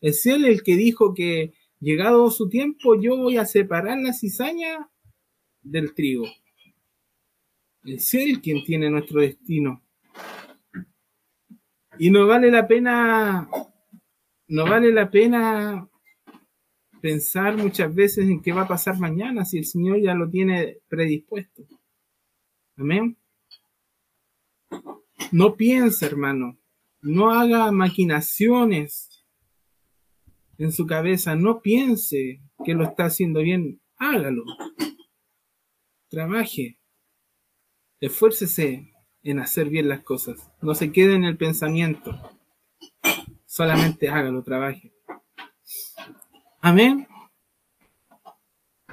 Es 0.00 0.26
Él 0.26 0.44
el 0.44 0.62
que 0.62 0.76
dijo 0.76 1.14
que 1.14 1.52
Llegado 1.80 2.28
su 2.30 2.48
tiempo, 2.48 3.00
yo 3.00 3.16
voy 3.16 3.36
a 3.36 3.44
separar 3.44 3.98
la 3.98 4.12
cizaña 4.12 4.90
del 5.62 5.94
trigo. 5.94 6.26
Es 7.84 8.12
Él 8.14 8.40
quien 8.40 8.64
tiene 8.64 8.90
nuestro 8.90 9.20
destino. 9.20 9.82
Y 11.98 12.10
no 12.10 12.26
vale 12.26 12.50
la 12.50 12.66
pena, 12.66 13.48
no 14.48 14.64
vale 14.64 14.92
la 14.92 15.08
pena 15.10 15.87
pensar 17.00 17.56
muchas 17.56 17.94
veces 17.94 18.28
en 18.28 18.42
qué 18.42 18.52
va 18.52 18.62
a 18.62 18.68
pasar 18.68 18.98
mañana 18.98 19.44
si 19.44 19.58
el 19.58 19.64
Señor 19.64 20.00
ya 20.00 20.14
lo 20.14 20.28
tiene 20.28 20.78
predispuesto. 20.88 21.64
Amén. 22.76 23.16
No 25.32 25.56
piense, 25.56 26.06
hermano. 26.06 26.58
No 27.00 27.30
haga 27.30 27.70
maquinaciones 27.72 29.24
en 30.58 30.72
su 30.72 30.86
cabeza. 30.86 31.34
No 31.36 31.60
piense 31.60 32.40
que 32.64 32.74
lo 32.74 32.84
está 32.84 33.06
haciendo 33.06 33.40
bien. 33.40 33.80
Hágalo. 33.96 34.44
Trabaje. 36.08 36.78
Esfuércese 38.00 38.92
en 39.22 39.38
hacer 39.40 39.68
bien 39.68 39.88
las 39.88 40.02
cosas. 40.02 40.50
No 40.62 40.74
se 40.74 40.92
quede 40.92 41.14
en 41.14 41.24
el 41.24 41.36
pensamiento. 41.36 42.16
Solamente 43.44 44.08
hágalo, 44.08 44.42
trabaje. 44.42 44.92
Amén. 46.60 47.06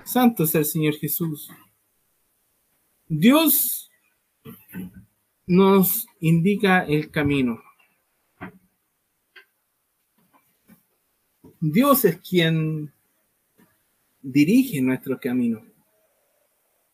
Santo 0.04 0.43
es 0.43 0.54
el 0.54 0.65
Señor 0.65 0.93
Jesús. 0.95 1.49
Dios 3.08 3.89
nos 5.47 6.08
indica 6.19 6.84
el 6.84 7.10
camino. 7.10 7.60
Dios 11.60 12.06
es 12.06 12.19
quien 12.21 12.93
dirige 14.21 14.82
nuestro 14.82 15.19
camino. 15.19 15.65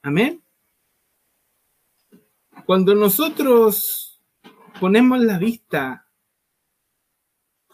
Amén. 0.01 0.41
Cuando 2.65 2.95
nosotros 2.95 4.21
ponemos 4.79 5.19
la 5.19 5.37
vista, 5.37 6.07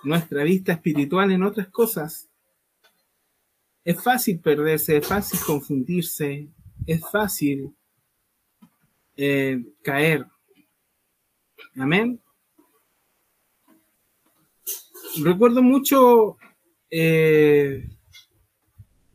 nuestra 0.03 0.43
vista 0.43 0.73
espiritual 0.73 1.31
en 1.31 1.43
otras 1.43 1.67
cosas, 1.67 2.26
es 3.87 4.03
fácil 4.03 4.41
perderse, 4.41 4.97
es 4.97 5.07
fácil 5.07 5.39
confundirse, 5.45 6.49
es 6.85 7.01
fácil 7.09 7.73
eh, 9.15 9.63
caer. 9.81 10.25
Amén. 11.77 12.21
Recuerdo 15.23 15.63
mucho, 15.63 16.35
eh, 16.91 17.87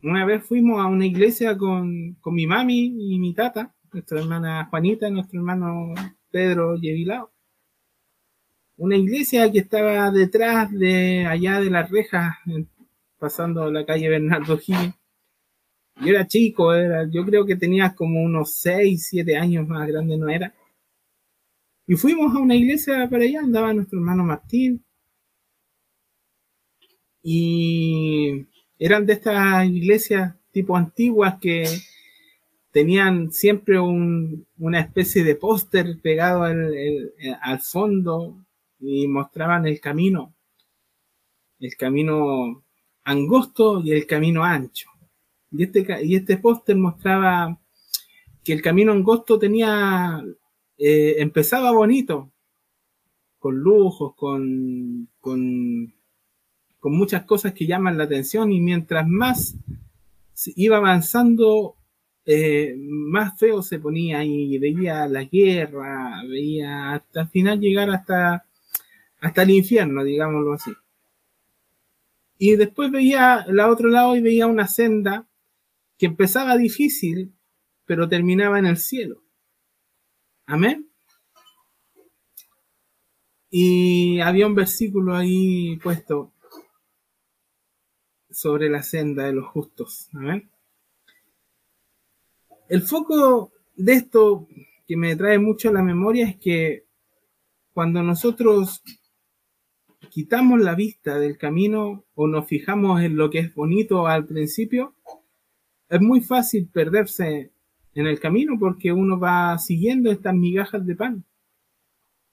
una 0.01 0.25
vez 0.25 0.43
fuimos 0.43 0.81
a 0.81 0.87
una 0.87 1.05
iglesia 1.05 1.55
con, 1.55 2.15
con, 2.15 2.33
mi 2.33 2.47
mami 2.47 3.13
y 3.13 3.19
mi 3.19 3.35
tata, 3.35 3.75
nuestra 3.91 4.21
hermana 4.21 4.65
Juanita 4.71 5.07
y 5.07 5.11
nuestro 5.11 5.39
hermano 5.39 5.93
Pedro 6.31 6.77
Yevilao. 6.77 7.31
Una 8.77 8.97
iglesia 8.97 9.51
que 9.51 9.59
estaba 9.59 10.09
detrás 10.09 10.71
de 10.71 11.27
allá 11.27 11.59
de 11.59 11.69
las 11.69 11.91
rejas, 11.91 12.37
pasando 13.23 13.71
la 13.71 13.85
calle 13.85 14.09
Bernardo 14.09 14.57
Gil. 14.57 14.93
Yo 16.01 16.07
era 16.09 16.27
chico, 16.27 16.73
era, 16.73 17.09
yo 17.09 17.23
creo 17.23 17.45
que 17.45 17.55
tenía 17.55 17.95
como 17.95 18.21
unos 18.21 18.55
6, 18.57 19.07
7 19.11 19.37
años 19.37 19.65
más 19.65 19.87
grande, 19.87 20.17
no 20.17 20.27
era. 20.27 20.53
Y 21.87 21.95
fuimos 21.95 22.35
a 22.35 22.39
una 22.39 22.53
iglesia 22.53 23.07
para 23.09 23.23
allá, 23.23 23.39
andaba 23.39 23.73
nuestro 23.73 23.97
hermano 23.99 24.25
Martín. 24.25 24.83
Y 27.21 28.45
eran 28.77 29.05
de 29.05 29.13
estas 29.13 29.67
iglesias 29.67 30.35
tipo 30.51 30.75
antiguas 30.75 31.39
que 31.39 31.63
tenían 32.71 33.31
siempre 33.31 33.79
una 33.79 34.81
especie 34.81 35.23
de 35.23 35.37
póster 35.37 35.97
pegado 36.01 36.43
al 36.43 37.59
fondo 37.61 38.45
y 38.81 39.07
mostraban 39.07 39.65
el 39.65 39.79
camino, 39.79 40.35
el 41.61 41.77
camino 41.77 42.62
angosto 43.03 43.81
y 43.83 43.91
el 43.91 44.05
camino 44.05 44.43
ancho. 44.43 44.89
Y 45.51 45.63
este, 45.63 45.85
y 46.03 46.15
este 46.15 46.37
póster 46.37 46.75
mostraba 46.75 47.59
que 48.43 48.53
el 48.53 48.61
camino 48.61 48.91
angosto 48.91 49.39
tenía, 49.39 50.23
eh, 50.77 51.15
empezaba 51.19 51.71
bonito, 51.71 52.31
con 53.39 53.57
lujos, 53.57 54.15
con, 54.15 55.09
con, 55.19 55.93
con 56.79 56.97
muchas 56.97 57.23
cosas 57.23 57.53
que 57.53 57.67
llaman 57.67 57.97
la 57.97 58.05
atención 58.05 58.51
y 58.51 58.59
mientras 58.59 59.07
más 59.07 59.55
iba 60.55 60.77
avanzando, 60.77 61.75
eh, 62.25 62.75
más 62.77 63.37
feo 63.37 63.61
se 63.61 63.79
ponía 63.79 64.23
y 64.23 64.57
veía 64.57 65.07
la 65.07 65.23
guerra, 65.25 66.23
veía 66.27 66.93
hasta 66.93 67.21
el 67.21 67.27
final 67.27 67.59
llegar 67.59 67.89
hasta, 67.89 68.45
hasta 69.19 69.43
el 69.43 69.51
infierno, 69.51 70.03
digámoslo 70.03 70.53
así. 70.53 70.71
Y 72.37 72.55
después 72.55 72.91
veía 72.91 73.45
el 73.47 73.59
otro 73.59 73.89
lado 73.89 74.15
y 74.15 74.21
veía 74.21 74.47
una 74.47 74.67
senda 74.67 75.27
que 75.97 76.07
empezaba 76.07 76.57
difícil, 76.57 77.33
pero 77.85 78.09
terminaba 78.09 78.59
en 78.59 78.65
el 78.65 78.77
cielo. 78.77 79.23
Amén. 80.45 80.89
Y 83.49 84.19
había 84.19 84.47
un 84.47 84.55
versículo 84.55 85.15
ahí 85.15 85.77
puesto 85.77 86.33
sobre 88.29 88.69
la 88.69 88.81
senda 88.81 89.25
de 89.25 89.33
los 89.33 89.45
justos. 89.47 90.09
Amén. 90.13 90.49
El 92.67 92.81
foco 92.81 93.51
de 93.75 93.93
esto 93.93 94.47
que 94.87 94.97
me 94.97 95.15
trae 95.15 95.37
mucho 95.37 95.69
a 95.69 95.73
la 95.73 95.83
memoria 95.83 96.27
es 96.27 96.37
que 96.37 96.87
cuando 97.73 98.01
nosotros 98.01 98.81
quitamos 100.09 100.59
la 100.61 100.75
vista 100.75 101.19
del 101.19 101.37
camino 101.37 102.05
o 102.15 102.27
nos 102.27 102.47
fijamos 102.47 103.01
en 103.01 103.17
lo 103.17 103.29
que 103.29 103.39
es 103.39 103.53
bonito 103.53 104.07
al 104.07 104.25
principio, 104.25 104.95
es 105.89 106.01
muy 106.01 106.21
fácil 106.21 106.67
perderse 106.67 107.51
en 107.93 108.07
el 108.07 108.19
camino 108.19 108.57
porque 108.59 108.91
uno 108.91 109.19
va 109.19 109.57
siguiendo 109.57 110.11
estas 110.11 110.33
migajas 110.33 110.85
de 110.85 110.95
pan. 110.95 111.25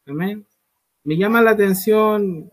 Amén. 0.06 0.46
Me 1.04 1.16
llama 1.16 1.42
la 1.42 1.52
atención 1.52 2.50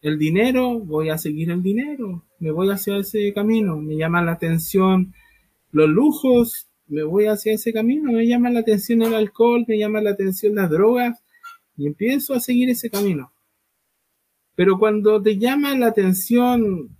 el 0.00 0.18
dinero, 0.18 0.78
voy 0.78 1.10
a 1.10 1.18
seguir 1.18 1.50
el 1.50 1.62
dinero, 1.62 2.24
me 2.38 2.50
voy 2.50 2.70
hacia 2.70 2.96
ese 2.98 3.32
camino. 3.32 3.78
Me 3.78 3.96
llama 3.96 4.22
la 4.22 4.32
atención 4.32 5.14
los 5.72 5.88
lujos, 5.88 6.68
me 6.86 7.02
voy 7.02 7.26
hacia 7.26 7.52
ese 7.52 7.72
camino. 7.72 8.12
Me 8.12 8.26
llama 8.26 8.50
la 8.50 8.60
atención 8.60 9.02
el 9.02 9.14
alcohol, 9.14 9.64
me 9.66 9.78
llama 9.78 10.00
la 10.00 10.10
atención 10.10 10.54
las 10.54 10.70
drogas 10.70 11.22
y 11.76 11.86
empiezo 11.86 12.34
a 12.34 12.40
seguir 12.40 12.70
ese 12.70 12.90
camino. 12.90 13.32
Pero 14.58 14.76
cuando 14.76 15.22
te 15.22 15.38
llama 15.38 15.78
la 15.78 15.86
atención 15.86 16.98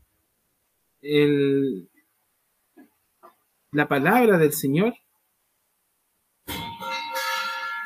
la 3.73 3.88
palabra 3.88 4.38
del 4.38 4.53
Señor, 4.53 4.94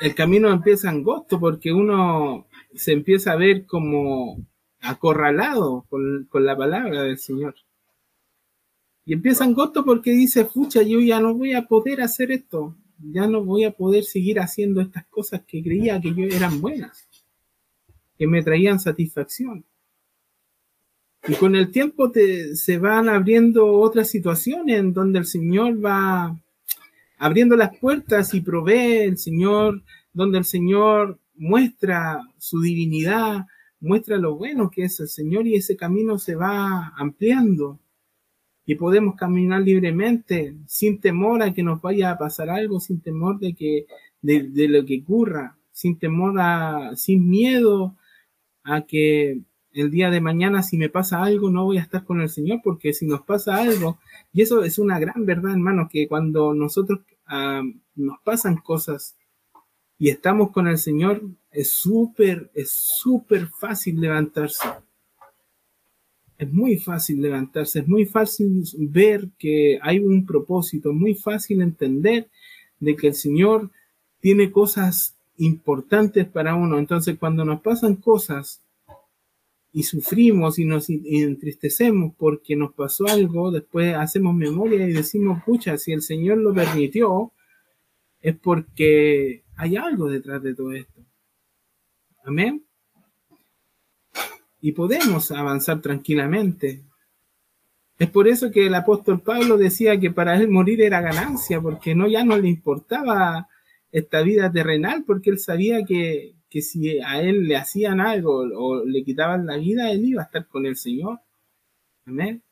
el 0.02 0.14
camino 0.14 0.52
empieza 0.52 0.90
angosto 0.90 1.40
porque 1.40 1.72
uno 1.72 2.48
se 2.74 2.92
empieza 2.92 3.32
a 3.32 3.36
ver 3.36 3.64
como 3.64 4.46
acorralado 4.80 5.86
con, 5.88 6.26
con 6.26 6.44
la 6.44 6.54
palabra 6.54 7.04
del 7.04 7.16
Señor. 7.16 7.54
Y 9.06 9.14
empieza 9.14 9.44
angosto 9.44 9.86
porque 9.86 10.10
dice, 10.10 10.44
pucha, 10.44 10.82
yo 10.82 11.00
ya 11.00 11.18
no 11.18 11.32
voy 11.32 11.54
a 11.54 11.66
poder 11.66 12.02
hacer 12.02 12.30
esto, 12.30 12.76
ya 12.98 13.26
no 13.26 13.42
voy 13.42 13.64
a 13.64 13.70
poder 13.70 14.04
seguir 14.04 14.38
haciendo 14.38 14.82
estas 14.82 15.06
cosas 15.06 15.44
que 15.46 15.62
creía 15.62 15.98
que 15.98 16.14
yo 16.14 16.24
eran 16.24 16.60
buenas 16.60 17.08
que 18.18 18.26
me 18.26 18.42
traían 18.42 18.80
satisfacción. 18.80 19.64
Y 21.28 21.34
con 21.34 21.54
el 21.54 21.70
tiempo 21.70 22.10
te, 22.10 22.56
se 22.56 22.78
van 22.78 23.08
abriendo 23.08 23.66
otras 23.72 24.08
situaciones 24.08 24.80
en 24.80 24.92
donde 24.92 25.20
el 25.20 25.26
Señor 25.26 25.84
va 25.84 26.36
abriendo 27.18 27.54
las 27.54 27.76
puertas 27.78 28.34
y 28.34 28.40
provee 28.40 29.02
el 29.02 29.18
Señor, 29.18 29.82
donde 30.12 30.38
el 30.38 30.44
Señor 30.44 31.20
muestra 31.36 32.20
su 32.38 32.60
divinidad, 32.60 33.46
muestra 33.80 34.16
lo 34.16 34.36
bueno 34.36 34.70
que 34.70 34.84
es 34.84 34.98
el 35.00 35.08
Señor 35.08 35.46
y 35.46 35.54
ese 35.54 35.76
camino 35.76 36.18
se 36.18 36.34
va 36.34 36.92
ampliando 36.96 37.78
y 38.64 38.76
podemos 38.76 39.16
caminar 39.16 39.62
libremente 39.62 40.56
sin 40.66 41.00
temor 41.00 41.42
a 41.42 41.52
que 41.52 41.62
nos 41.62 41.80
vaya 41.80 42.10
a 42.10 42.18
pasar 42.18 42.50
algo, 42.50 42.80
sin 42.80 43.00
temor 43.00 43.38
de 43.38 43.54
que 43.54 43.86
de, 44.20 44.68
lo 44.68 44.84
que 44.84 45.02
ocurra, 45.02 45.58
sin 45.72 45.98
temor 45.98 46.34
a, 46.38 46.94
sin 46.96 47.28
miedo 47.28 47.96
a 48.64 48.82
que 48.82 49.42
el 49.72 49.90
día 49.90 50.10
de 50.10 50.20
mañana 50.20 50.62
si 50.62 50.76
me 50.76 50.90
pasa 50.90 51.22
algo 51.22 51.50
no 51.50 51.64
voy 51.64 51.78
a 51.78 51.82
estar 51.82 52.04
con 52.04 52.20
el 52.20 52.28
Señor 52.28 52.60
porque 52.62 52.92
si 52.92 53.06
nos 53.06 53.22
pasa 53.22 53.56
algo, 53.56 53.98
y 54.32 54.42
eso 54.42 54.62
es 54.62 54.78
una 54.78 54.98
gran 54.98 55.24
verdad 55.24 55.52
hermano, 55.52 55.88
que 55.90 56.08
cuando 56.08 56.54
nosotros 56.54 57.00
nos 57.94 58.18
pasan 58.24 58.56
cosas 58.56 59.16
y 59.98 60.10
estamos 60.10 60.50
con 60.50 60.66
el 60.66 60.78
Señor, 60.78 61.22
es 61.52 61.70
súper, 61.70 62.50
es 62.54 62.72
súper 62.72 63.46
fácil 63.46 64.00
levantarse. 64.00 64.68
Es 66.36 66.52
muy 66.52 66.76
fácil 66.76 67.22
levantarse, 67.22 67.78
es 67.78 67.86
muy 67.86 68.04
fácil 68.04 68.64
ver 68.78 69.28
que 69.38 69.78
hay 69.80 70.00
un 70.00 70.26
propósito, 70.26 70.90
es 70.90 70.96
muy 70.96 71.14
fácil 71.14 71.62
entender 71.62 72.28
de 72.80 72.96
que 72.96 73.08
el 73.08 73.14
Señor 73.14 73.70
tiene 74.18 74.50
cosas 74.50 75.16
importantes 75.42 76.26
para 76.26 76.54
uno. 76.54 76.78
Entonces, 76.78 77.18
cuando 77.18 77.44
nos 77.44 77.60
pasan 77.60 77.96
cosas 77.96 78.62
y 79.72 79.82
sufrimos 79.82 80.58
y 80.58 80.64
nos 80.64 80.88
entristecemos 80.88 82.14
porque 82.16 82.54
nos 82.54 82.72
pasó 82.74 83.06
algo, 83.06 83.50
después 83.50 83.94
hacemos 83.94 84.34
memoria 84.34 84.86
y 84.86 84.92
decimos, 84.92 85.42
pucha, 85.44 85.76
si 85.78 85.92
el 85.92 86.02
Señor 86.02 86.38
lo 86.38 86.54
permitió, 86.54 87.32
es 88.20 88.36
porque 88.36 89.42
hay 89.56 89.76
algo 89.76 90.08
detrás 90.08 90.42
de 90.42 90.54
todo 90.54 90.72
esto. 90.72 91.00
Amén. 92.24 92.64
Y 94.60 94.72
podemos 94.72 95.32
avanzar 95.32 95.80
tranquilamente. 95.80 96.84
Es 97.98 98.10
por 98.10 98.28
eso 98.28 98.52
que 98.52 98.66
el 98.66 98.74
apóstol 98.76 99.20
Pablo 99.22 99.56
decía 99.56 99.98
que 99.98 100.12
para 100.12 100.36
él 100.36 100.48
morir 100.48 100.82
era 100.82 101.00
ganancia, 101.00 101.60
porque 101.60 101.96
no 101.96 102.06
ya 102.06 102.24
no 102.24 102.36
le 102.38 102.48
importaba 102.48 103.48
esta 103.92 104.22
vida 104.22 104.50
terrenal, 104.50 105.04
porque 105.06 105.30
él 105.30 105.38
sabía 105.38 105.84
que, 105.84 106.34
que 106.50 106.62
si 106.62 106.98
a 107.00 107.20
él 107.22 107.46
le 107.46 107.56
hacían 107.56 108.00
algo 108.00 108.44
o 108.56 108.84
le 108.84 109.04
quitaban 109.04 109.46
la 109.46 109.56
vida, 109.58 109.90
él 109.92 110.04
iba 110.06 110.22
a 110.22 110.24
estar 110.24 110.46
con 110.48 110.66
el 110.66 110.76
Señor. 110.76 111.20
Amén. 112.06 112.42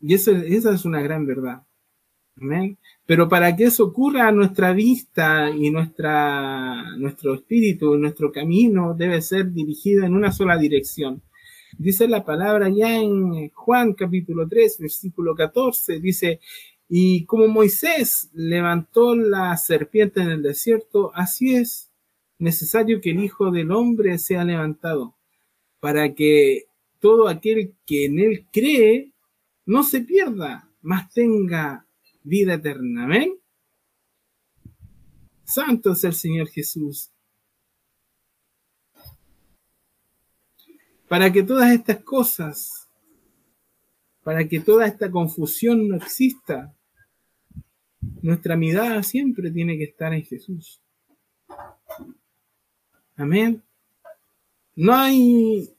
Y 0.00 0.14
eso, 0.14 0.30
esa 0.30 0.72
es 0.72 0.84
una 0.84 1.02
gran 1.02 1.26
verdad. 1.26 1.62
Amén. 2.40 2.78
Pero 3.06 3.28
para 3.28 3.56
que 3.56 3.64
eso 3.64 3.84
ocurra, 3.84 4.30
nuestra 4.30 4.72
vista 4.72 5.50
y 5.50 5.70
nuestra, 5.70 6.96
nuestro 6.98 7.34
espíritu, 7.34 7.96
nuestro 7.96 8.30
camino 8.30 8.94
debe 8.94 9.22
ser 9.22 9.52
dirigido 9.52 10.04
en 10.04 10.14
una 10.14 10.32
sola 10.32 10.56
dirección. 10.58 11.22
Dice 11.78 12.08
la 12.08 12.24
palabra 12.24 12.68
ya 12.68 12.96
en 12.96 13.50
Juan 13.50 13.94
capítulo 13.94 14.46
3, 14.48 14.78
versículo 14.80 15.34
14, 15.34 16.00
dice, 16.00 16.40
y 16.88 17.24
como 17.26 17.48
Moisés 17.48 18.30
levantó 18.32 19.16
la 19.16 19.56
serpiente 19.56 20.20
en 20.20 20.30
el 20.30 20.42
desierto, 20.42 21.10
así 21.14 21.54
es 21.54 21.90
necesario 22.38 23.00
que 23.00 23.10
el 23.10 23.24
Hijo 23.24 23.50
del 23.50 23.72
Hombre 23.72 24.18
sea 24.18 24.44
levantado, 24.44 25.16
para 25.80 26.14
que 26.14 26.66
todo 27.00 27.28
aquel 27.28 27.74
que 27.86 28.06
en 28.06 28.20
él 28.20 28.46
cree 28.52 29.12
no 29.64 29.82
se 29.82 30.00
pierda, 30.00 30.70
mas 30.80 31.12
tenga 31.12 31.86
vida 32.22 32.54
eterna. 32.54 33.04
Amén. 33.04 33.36
Santo 35.44 35.92
es 35.92 36.04
el 36.04 36.14
Señor 36.14 36.48
Jesús. 36.48 37.10
Para 41.08 41.32
que 41.32 41.42
todas 41.42 41.72
estas 41.72 42.02
cosas, 42.02 42.88
para 44.24 44.46
que 44.48 44.58
toda 44.58 44.86
esta 44.86 45.08
confusión 45.10 45.88
no 45.88 45.96
exista, 45.96 46.75
nuestra 48.22 48.56
mirada 48.56 49.02
siempre 49.02 49.50
tiene 49.50 49.76
que 49.76 49.84
estar 49.84 50.12
en 50.12 50.24
Jesús. 50.24 50.80
Amén. 53.16 53.62
No 54.74 54.94
hay 54.94 55.70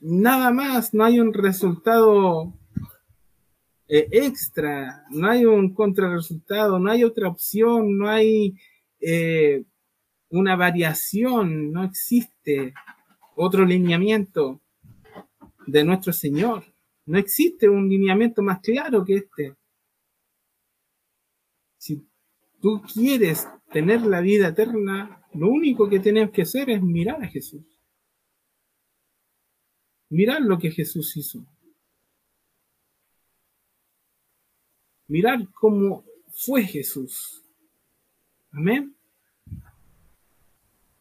nada 0.00 0.50
más, 0.50 0.94
no 0.94 1.04
hay 1.04 1.20
un 1.20 1.32
resultado 1.32 2.54
eh, 3.88 4.08
extra, 4.10 5.04
no 5.10 5.28
hay 5.28 5.44
un 5.44 5.74
contrarresultado, 5.74 6.78
no 6.78 6.90
hay 6.90 7.04
otra 7.04 7.28
opción, 7.28 7.98
no 7.98 8.08
hay 8.08 8.56
eh, 9.00 9.64
una 10.30 10.56
variación, 10.56 11.70
no 11.72 11.84
existe 11.84 12.74
otro 13.36 13.64
lineamiento 13.64 14.60
de 15.66 15.84
nuestro 15.84 16.12
Señor. 16.12 16.64
No 17.04 17.18
existe 17.18 17.68
un 17.68 17.88
lineamiento 17.88 18.42
más 18.42 18.60
claro 18.60 19.04
que 19.04 19.16
este. 19.16 19.54
Tú 22.60 22.82
quieres 22.82 23.46
tener 23.70 24.02
la 24.02 24.20
vida 24.20 24.48
eterna, 24.48 25.22
lo 25.34 25.48
único 25.48 25.88
que 25.88 26.00
tienes 26.00 26.30
que 26.30 26.42
hacer 26.42 26.70
es 26.70 26.82
mirar 26.82 27.22
a 27.22 27.28
Jesús. 27.28 27.62
Mirar 30.08 30.40
lo 30.40 30.58
que 30.58 30.70
Jesús 30.70 31.16
hizo. 31.16 31.44
Mirar 35.08 35.48
cómo 35.52 36.04
fue 36.30 36.62
Jesús. 36.62 37.42
Amén. 38.50 38.96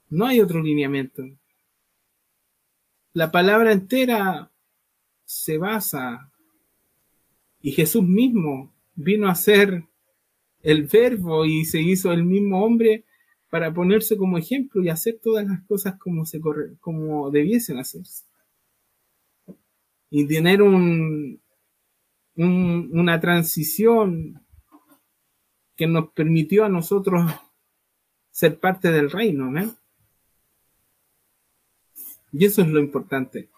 No 0.10 0.26
hay 0.26 0.41
otro 0.41 0.62
lineamiento. 0.62 1.24
La 3.14 3.32
palabra 3.32 3.72
entera 3.72 4.51
se 5.24 5.58
basa 5.58 6.32
y 7.62 7.72
Jesús 7.72 8.03
mismo 8.03 8.74
vino 8.95 9.28
a 9.28 9.36
ser 9.36 9.86
el 10.66 10.88
verbo 10.88 11.45
y 11.45 11.63
se 11.63 11.80
hizo 11.80 12.11
el 12.11 12.24
mismo 12.24 12.66
hombre 12.66 13.05
para 13.51 13.72
ponerse 13.72 14.18
como 14.18 14.39
ejemplo 14.39 14.82
y 14.82 14.89
hacer 14.89 15.20
todas 15.22 15.45
las 15.45 15.63
cosas 15.68 15.97
como, 15.99 16.26
se 16.26 16.41
como 16.80 17.30
debiesen 17.30 17.78
hacerse. 17.78 18.26
Y 20.09 20.28
tener 20.28 20.63
un, 20.63 21.39
una 22.36 23.20
transición 23.20 24.41
que 25.76 25.86
nos 25.86 26.11
permitió 26.13 26.66
a 26.66 26.70
nosotros 26.70 27.32
ser 28.32 28.59
parte 28.59 28.91
del 28.91 29.11
reino, 29.11 29.51
¿no? 29.51 29.76
Y 32.32 32.45
eso 32.45 32.63
es 32.63 32.70
lo 32.70 32.80
importante. 32.80 33.49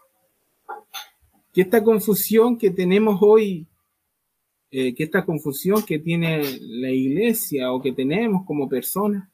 Que 1.53 1.62
esta 1.62 1.82
confusión 1.84 2.58
que 2.58 2.70
tenemos 2.70 3.20
hoy 3.22 3.66
eh, 4.70 4.93
que 4.93 5.05
esta 5.05 5.26
confusión 5.26 5.84
que 5.84 5.99
tiene 5.99 6.59
la 6.59 6.91
iglesia 6.91 7.72
o 7.72 7.82
que 7.82 7.93
tenemos 7.93 8.45
como 8.45 8.68
personas 8.68 9.30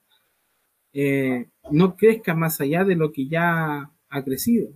eh, 0.93 1.49
no 1.71 1.95
crezca 1.95 2.35
más 2.35 2.61
allá 2.61 2.83
de 2.83 2.95
lo 2.95 3.11
que 3.11 3.27
ya 3.27 3.91
ha 4.09 4.23
crecido. 4.23 4.71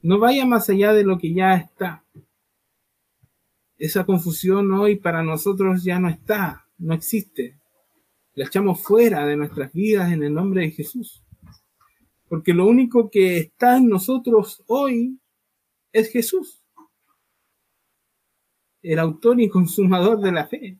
No 0.00 0.18
vaya 0.18 0.46
más 0.46 0.70
allá 0.70 0.94
de 0.94 1.04
lo 1.04 1.18
que 1.18 1.34
ya 1.34 1.54
está. 1.54 2.02
Esa 3.76 4.06
confusión 4.06 4.72
hoy 4.72 4.96
para 4.96 5.22
nosotros 5.22 5.84
ya 5.84 5.98
no 5.98 6.08
está, 6.08 6.66
no 6.78 6.94
existe. 6.94 7.58
La 8.34 8.46
echamos 8.46 8.80
fuera 8.82 9.26
de 9.26 9.36
nuestras 9.36 9.70
vidas 9.72 10.10
en 10.12 10.22
el 10.22 10.32
nombre 10.32 10.62
de 10.62 10.70
Jesús. 10.70 11.22
Porque 12.26 12.54
lo 12.54 12.66
único 12.66 13.10
que 13.10 13.36
está 13.36 13.76
en 13.76 13.88
nosotros 13.88 14.62
hoy 14.66 15.18
es 15.92 16.10
Jesús 16.10 16.63
el 18.84 18.98
autor 18.98 19.40
y 19.40 19.48
consumador 19.48 20.20
de 20.20 20.32
la 20.32 20.46
fe. 20.46 20.78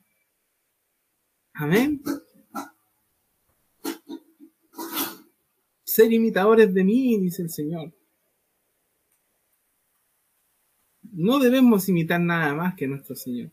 Amén. 1.54 2.02
Ser 5.84 6.12
imitadores 6.12 6.74
de 6.74 6.84
mí, 6.84 7.18
dice 7.18 7.42
el 7.42 7.50
Señor. 7.50 7.94
No 11.02 11.38
debemos 11.38 11.88
imitar 11.88 12.20
nada 12.20 12.54
más 12.54 12.74
que 12.74 12.86
nuestro 12.86 13.16
Señor. 13.16 13.50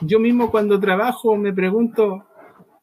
Yo 0.00 0.18
mismo 0.18 0.50
cuando 0.50 0.78
trabajo 0.78 1.36
me 1.36 1.52
pregunto 1.52 2.26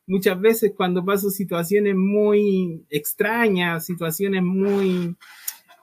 muchas 0.08 0.40
veces 0.40 0.74
cuando 0.76 1.06
paso 1.06 1.30
situaciones 1.30 1.96
muy 1.96 2.86
extrañas, 2.90 3.86
situaciones 3.86 4.42
muy 4.42 5.16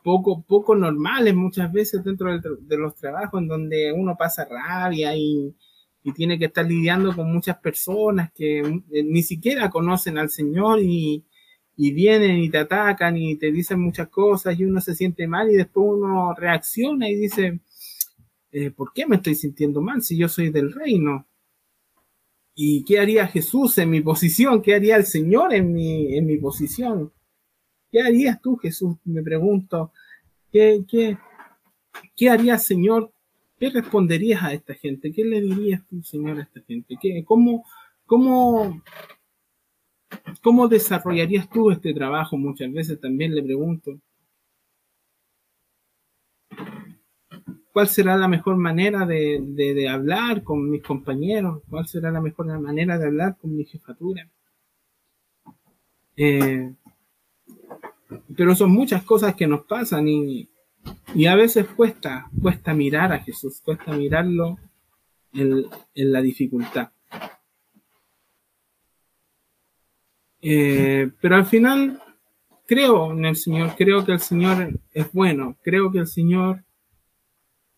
poco, 0.03 0.43
poco 0.43 0.75
normales 0.75 1.35
muchas 1.35 1.73
veces 1.73 2.05
dentro 2.05 2.39
de, 2.39 2.77
los 2.77 2.95
trabajos 2.95 3.41
en 3.41 3.49
donde 3.49 3.93
uno 3.93 4.17
pasa 4.17 4.47
rabia 4.49 5.17
y, 5.17 5.55
tiene 6.17 6.39
que 6.39 6.47
estar 6.47 6.65
lidiando 6.65 7.15
con 7.15 7.31
muchas 7.31 7.59
personas 7.59 8.33
que 8.33 8.61
eh, 8.61 9.03
ni 9.05 9.23
siquiera 9.23 9.69
conocen 9.69 10.17
al 10.17 10.31
Señor 10.31 10.81
y, 10.81 11.23
vienen 11.77 12.39
y 12.39 12.49
te 12.49 12.57
atacan 12.57 13.19
y 13.19 13.37
te 13.37 13.53
dicen 13.53 13.79
muchas 13.79 14.09
cosas 14.09 14.59
y 14.59 14.65
uno 14.65 14.81
se 14.81 14.95
siente 14.95 15.27
mal 15.27 15.51
y 15.51 15.57
después 15.57 15.87
uno 15.99 16.33
reacciona 16.35 17.11
y 17.11 17.15
dice, 17.15 17.61
eh, 18.53 18.71
¿por 18.71 18.95
qué 18.95 19.07
me 19.07 19.17
estoy 19.17 19.35
sintiendo 19.35 19.83
mal 19.83 20.03
si 20.03 20.17
yo 20.17 20.31
soy 20.31 20.49
del 20.49 20.73
reino? 20.73 21.27
¿Y 22.55 22.85
qué 22.85 22.99
haría 23.01 23.27
Jesús 23.27 23.77
en 23.77 23.91
mi 23.91 24.01
posición? 24.01 24.63
¿Qué 24.63 24.75
haría 24.75 24.97
el 24.97 25.05
Señor 25.05 25.53
en 25.53 25.75
mi, 25.75 26.17
en 26.17 26.27
mi 26.27 26.39
posición? 26.39 27.13
¿Qué 27.91 28.01
harías 28.01 28.41
tú, 28.41 28.57
Jesús? 28.57 28.97
Me 29.05 29.23
pregunto. 29.23 29.93
¿Qué, 30.53 31.19
harías, 32.31 32.65
Señor? 32.65 33.13
¿Qué 33.59 33.71
responderías 33.71 34.43
a 34.43 34.53
esta 34.53 34.75
gente? 34.75 35.13
¿Qué 35.13 35.25
le 35.25 35.41
dirías 35.41 35.83
tú, 35.89 36.03
Señor, 36.03 36.39
a 36.39 36.43
esta 36.43 36.61
gente? 36.63 36.97
¿Qué, 37.01 37.25
cómo, 37.25 37.65
cómo, 38.07 38.83
¿Cómo 40.43 40.69
desarrollarías 40.69 41.49
tú 41.49 41.71
este 41.71 41.93
trabajo? 41.95 42.37
Muchas 42.37 42.73
veces 42.73 43.01
también 43.01 43.35
le 43.35 43.43
pregunto. 43.43 43.99
¿Cuál 47.73 47.89
será 47.89 48.17
la 48.17 48.29
mejor 48.29 48.57
manera 48.57 49.07
de, 49.07 49.41
de, 49.41 49.89
hablar 49.89 50.43
con 50.43 50.69
mis 50.71 50.83
compañeros? 50.83 51.63
¿Cuál 51.69 51.87
será 51.87 52.11
la 52.11 52.21
mejor 52.21 52.47
manera 52.61 52.99
de 52.99 53.07
hablar 53.07 53.37
con 53.39 53.57
mi 53.57 53.65
jefatura? 53.65 54.29
Eh, 56.17 56.75
pero 58.37 58.55
son 58.55 58.71
muchas 58.71 59.03
cosas 59.03 59.35
que 59.35 59.47
nos 59.47 59.65
pasan 59.65 60.09
y, 60.09 60.49
a 61.27 61.35
veces 61.35 61.67
cuesta, 61.69 62.31
cuesta 62.41 62.73
mirar 62.73 63.13
a 63.13 63.19
Jesús, 63.19 63.61
cuesta 63.63 63.93
mirarlo 63.93 64.59
en, 65.33 65.67
la 65.95 66.23
dificultad. 66.23 66.91
Eh, 70.41 71.11
pero 71.21 71.37
al 71.37 71.47
final 71.47 72.01
creo 72.67 73.13
en 73.13 73.25
el 73.25 73.37
Señor, 73.37 73.75
creo 73.77 74.05
que 74.05 74.13
el 74.13 74.21
Señor 74.21 74.79
es 74.93 75.13
bueno, 75.13 75.57
creo 75.63 75.91
que 75.91 75.99
el 75.99 76.07
Señor 76.07 76.65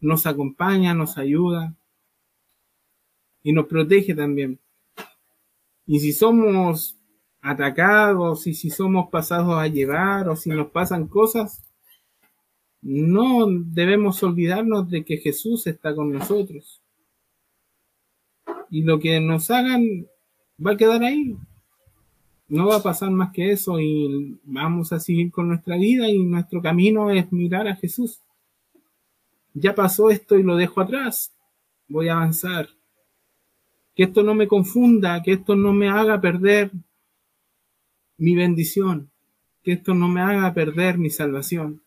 nos 0.00 0.26
acompaña, 0.26 0.94
nos 0.94 1.18
ayuda 1.18 1.74
y 3.42 3.52
nos 3.52 3.66
protege 3.66 4.14
también. 4.14 4.60
Y 5.86 6.00
si 6.00 6.12
somos 6.12 6.99
atacados 7.43 8.47
y 8.47 8.55
si 8.55 8.70
somos 8.70 9.09
pasados 9.11 9.55
a 9.55 9.66
llevar 9.66 10.28
o 10.28 10.36
si 10.36 10.51
nos 10.51 10.70
pasan 10.70 11.09
cosas, 11.09 11.62
no 12.82 13.47
debemos 13.49 14.22
olvidarnos 14.22 14.91
de 14.91 15.05
que 15.05 15.18
Jesús 15.18 15.66
está 15.66 15.95
con 15.95 16.12
nosotros. 16.12 16.80
Y 18.70 18.82
lo 18.82 18.99
que 18.99 19.20
nos 19.20 19.51
hagan 19.51 20.07
va 20.64 20.72
a 20.72 20.76
quedar 20.76 21.03
ahí. 21.03 21.36
No 22.49 22.66
va 22.66 22.76
a 22.76 22.82
pasar 22.82 23.11
más 23.11 23.32
que 23.32 23.53
eso 23.53 23.78
y 23.78 24.38
vamos 24.45 24.93
a 24.93 25.01
seguir 25.01 25.30
con 25.30 25.49
nuestra 25.49 25.76
vida 25.76 26.09
y 26.09 26.18
nuestro 26.18 26.61
camino 26.61 27.11
es 27.11 27.30
mirar 27.32 27.68
a 27.68 27.76
Jesús. 27.76 28.20
Ya 29.55 29.74
pasó 29.74 30.11
esto 30.11 30.38
y 30.38 30.43
lo 30.43 30.57
dejo 30.57 30.80
atrás. 30.80 31.32
Voy 31.88 32.09
a 32.09 32.14
avanzar. 32.14 32.68
Que 33.95 34.05
esto 34.05 34.22
no 34.22 34.34
me 34.34 34.49
confunda, 34.49 35.22
que 35.22 35.32
esto 35.32 35.55
no 35.55 35.72
me 35.72 35.88
haga 35.88 36.20
perder 36.20 36.70
mi 38.20 38.36
bendición, 38.36 39.10
que 39.62 39.72
esto 39.72 39.94
no 39.94 40.08
me 40.08 40.20
haga 40.20 40.52
perder 40.52 40.98
mi 40.98 41.08
salvación. 41.08 41.82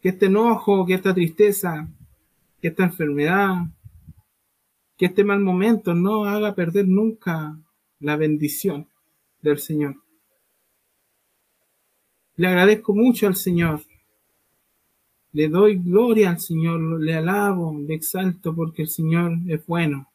Que 0.00 0.10
este 0.10 0.26
enojo, 0.26 0.84
que 0.84 0.94
esta 0.94 1.14
tristeza, 1.14 1.88
que 2.60 2.68
esta 2.68 2.84
enfermedad, 2.84 3.66
que 4.96 5.06
este 5.06 5.22
mal 5.24 5.40
momento 5.40 5.94
no 5.94 6.24
haga 6.24 6.54
perder 6.54 6.88
nunca 6.88 7.56
la 8.00 8.16
bendición 8.16 8.88
del 9.40 9.58
Señor. 9.58 10.02
Le 12.34 12.48
agradezco 12.48 12.92
mucho 12.92 13.28
al 13.28 13.36
Señor. 13.36 13.82
Le 15.32 15.48
doy 15.48 15.76
gloria 15.76 16.30
al 16.30 16.40
Señor, 16.40 17.00
le 17.00 17.14
alabo, 17.14 17.78
le 17.86 17.94
exalto 17.94 18.54
porque 18.54 18.82
el 18.82 18.88
Señor 18.88 19.38
es 19.46 19.64
bueno. 19.64 20.08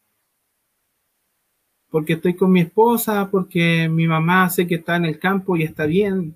Porque 1.91 2.13
estoy 2.13 2.35
con 2.35 2.51
mi 2.51 2.61
esposa, 2.61 3.29
porque 3.29 3.87
mi 3.87 4.07
mamá 4.07 4.49
sé 4.49 4.65
que 4.65 4.75
está 4.75 4.95
en 4.95 5.05
el 5.05 5.19
campo 5.19 5.55
y 5.55 5.63
está 5.63 5.85
bien. 5.85 6.35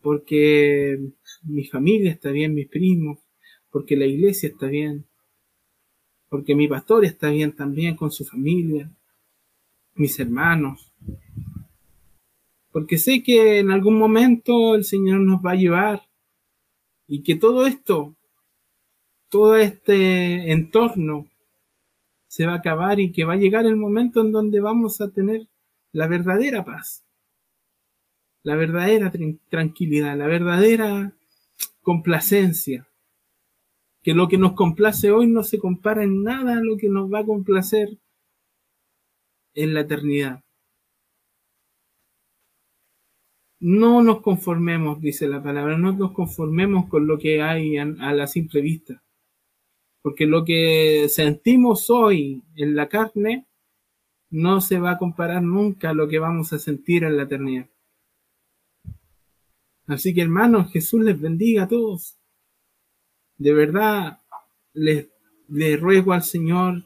Porque 0.00 1.00
mi 1.42 1.64
familia 1.64 2.12
está 2.12 2.30
bien, 2.30 2.54
mis 2.54 2.68
primos, 2.68 3.18
porque 3.70 3.96
la 3.96 4.06
iglesia 4.06 4.48
está 4.50 4.66
bien 4.66 5.06
porque 6.32 6.54
mi 6.54 6.66
pastor 6.66 7.04
está 7.04 7.28
bien 7.28 7.52
también 7.52 7.94
con 7.94 8.10
su 8.10 8.24
familia, 8.24 8.90
mis 9.94 10.18
hermanos, 10.18 10.90
porque 12.70 12.96
sé 12.96 13.22
que 13.22 13.58
en 13.58 13.70
algún 13.70 13.98
momento 13.98 14.74
el 14.74 14.84
Señor 14.84 15.20
nos 15.20 15.44
va 15.44 15.50
a 15.50 15.56
llevar 15.56 16.08
y 17.06 17.22
que 17.22 17.34
todo 17.34 17.66
esto, 17.66 18.16
todo 19.28 19.56
este 19.56 20.52
entorno 20.52 21.28
se 22.32 22.46
va 22.46 22.54
a 22.54 22.56
acabar 22.56 22.98
y 22.98 23.12
que 23.12 23.26
va 23.26 23.34
a 23.34 23.36
llegar 23.36 23.66
el 23.66 23.76
momento 23.76 24.22
en 24.22 24.32
donde 24.32 24.58
vamos 24.58 25.02
a 25.02 25.10
tener 25.10 25.48
la 25.92 26.06
verdadera 26.06 26.64
paz, 26.64 27.04
la 28.42 28.56
verdadera 28.56 29.12
tranquilidad, 29.50 30.16
la 30.16 30.28
verdadera 30.28 31.12
complacencia 31.82 32.88
que 34.02 34.14
lo 34.14 34.28
que 34.28 34.38
nos 34.38 34.54
complace 34.54 35.10
hoy 35.10 35.26
no 35.26 35.42
se 35.42 35.58
compara 35.58 36.04
en 36.04 36.22
nada 36.22 36.56
a 36.56 36.62
lo 36.62 36.78
que 36.78 36.88
nos 36.88 37.12
va 37.12 37.18
a 37.18 37.26
complacer 37.26 37.98
en 39.52 39.74
la 39.74 39.80
eternidad. 39.80 40.42
No 43.60 44.02
nos 44.02 44.22
conformemos, 44.22 45.02
dice 45.02 45.28
la 45.28 45.42
palabra, 45.42 45.76
no 45.76 45.92
nos 45.92 46.12
conformemos 46.12 46.88
con 46.88 47.06
lo 47.06 47.18
que 47.18 47.42
hay 47.42 47.76
a 47.76 47.84
la 47.84 48.26
simple 48.26 48.62
vista. 48.62 49.02
Porque 50.02 50.26
lo 50.26 50.44
que 50.44 51.06
sentimos 51.08 51.88
hoy 51.90 52.42
en 52.56 52.74
la 52.74 52.88
carne 52.88 53.46
no 54.30 54.60
se 54.60 54.78
va 54.78 54.92
a 54.92 54.98
comparar 54.98 55.42
nunca 55.42 55.90
a 55.90 55.94
lo 55.94 56.08
que 56.08 56.18
vamos 56.18 56.52
a 56.52 56.58
sentir 56.58 57.04
en 57.04 57.16
la 57.16 57.24
eternidad. 57.24 57.68
Así 59.86 60.12
que 60.14 60.22
hermanos, 60.22 60.72
Jesús 60.72 61.02
les 61.02 61.20
bendiga 61.20 61.64
a 61.64 61.68
todos 61.68 62.18
de 63.42 63.52
verdad 63.52 64.20
le, 64.72 65.10
le 65.48 65.76
ruego 65.76 66.12
al 66.12 66.22
Señor 66.22 66.84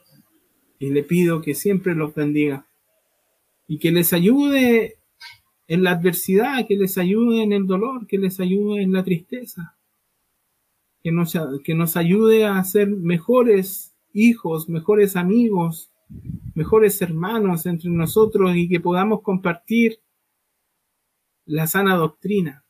y 0.78 0.90
le 0.90 1.02
pido 1.02 1.42
que 1.42 1.54
siempre 1.54 1.94
los 1.94 2.14
bendiga 2.14 2.66
y 3.68 3.78
que 3.78 3.90
les 3.90 4.12
ayude 4.12 4.96
en 5.68 5.82
la 5.82 5.92
adversidad, 5.92 6.66
que 6.66 6.76
les 6.76 6.96
ayude 6.96 7.42
en 7.42 7.52
el 7.52 7.66
dolor, 7.66 8.06
que 8.06 8.18
les 8.18 8.40
ayude 8.40 8.82
en 8.82 8.92
la 8.92 9.04
tristeza, 9.04 9.76
que 11.62 11.74
nos, 11.74 11.96
ayude 11.96 12.46
a 12.46 12.64
ser 12.64 12.88
mejores 12.88 13.94
hijos, 14.12 14.68
mejores 14.68 15.14
amigos, 15.14 15.92
mejores 16.56 17.00
hermanos 17.00 17.64
entre 17.66 17.90
nosotros 17.90 18.56
y 18.56 18.68
que 18.68 18.80
podamos 18.80 19.22
compartir 19.22 20.00
la 21.44 21.68
sana 21.68 21.94
doctrina, 21.94 22.64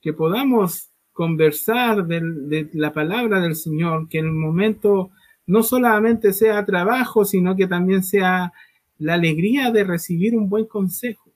que 0.00 0.14
podamos 0.14 0.90
conversar 1.12 2.06
de, 2.06 2.70
la 2.72 2.94
palabra 2.94 3.40
del 3.40 3.56
Señor, 3.56 4.08
que 4.08 4.20
en 4.20 4.26
el 4.26 4.32
momento 4.32 5.10
no 5.44 5.62
solamente 5.62 6.32
sea 6.32 6.64
trabajo, 6.64 7.26
sino 7.26 7.56
que 7.56 7.66
también 7.66 8.02
sea 8.02 8.54
la 8.96 9.14
alegría 9.14 9.70
de 9.70 9.84
recibir 9.84 10.34
un 10.34 10.48
buen 10.48 10.64
consejo. 10.64 11.29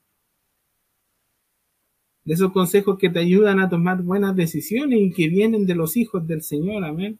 De 2.25 2.35
esos 2.35 2.53
consejos 2.53 2.99
que 2.99 3.11
te 3.11 3.19
ayudan 3.19 3.61
a 3.61 3.69
tomar 3.69 4.03
buenas 4.03 4.35
decisiones 4.35 4.99
y 5.01 5.13
que 5.13 5.29
vienen 5.29 5.67
de 5.67 5.75
los 5.75 5.97
hijos 5.97 6.27
del 6.27 6.43
Señor, 6.43 6.85
amén. 6.85 7.19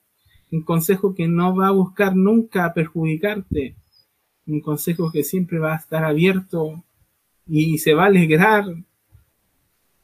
Un 0.51 0.63
consejo 0.63 1.15
que 1.15 1.29
no 1.29 1.55
va 1.55 1.69
a 1.69 1.73
buscar 1.73 2.17
nunca 2.17 2.73
perjudicarte. 2.73 3.77
Un 4.47 4.61
consejo 4.61 5.11
que 5.13 5.25
siempre 5.25 5.59
va 5.59 5.75
a 5.75 5.79
estar 5.79 6.05
abierto 6.05 6.85
y 7.47 7.79
se 7.79 7.93
va 7.95 8.05
a 8.05 8.07
alegrar 8.07 8.65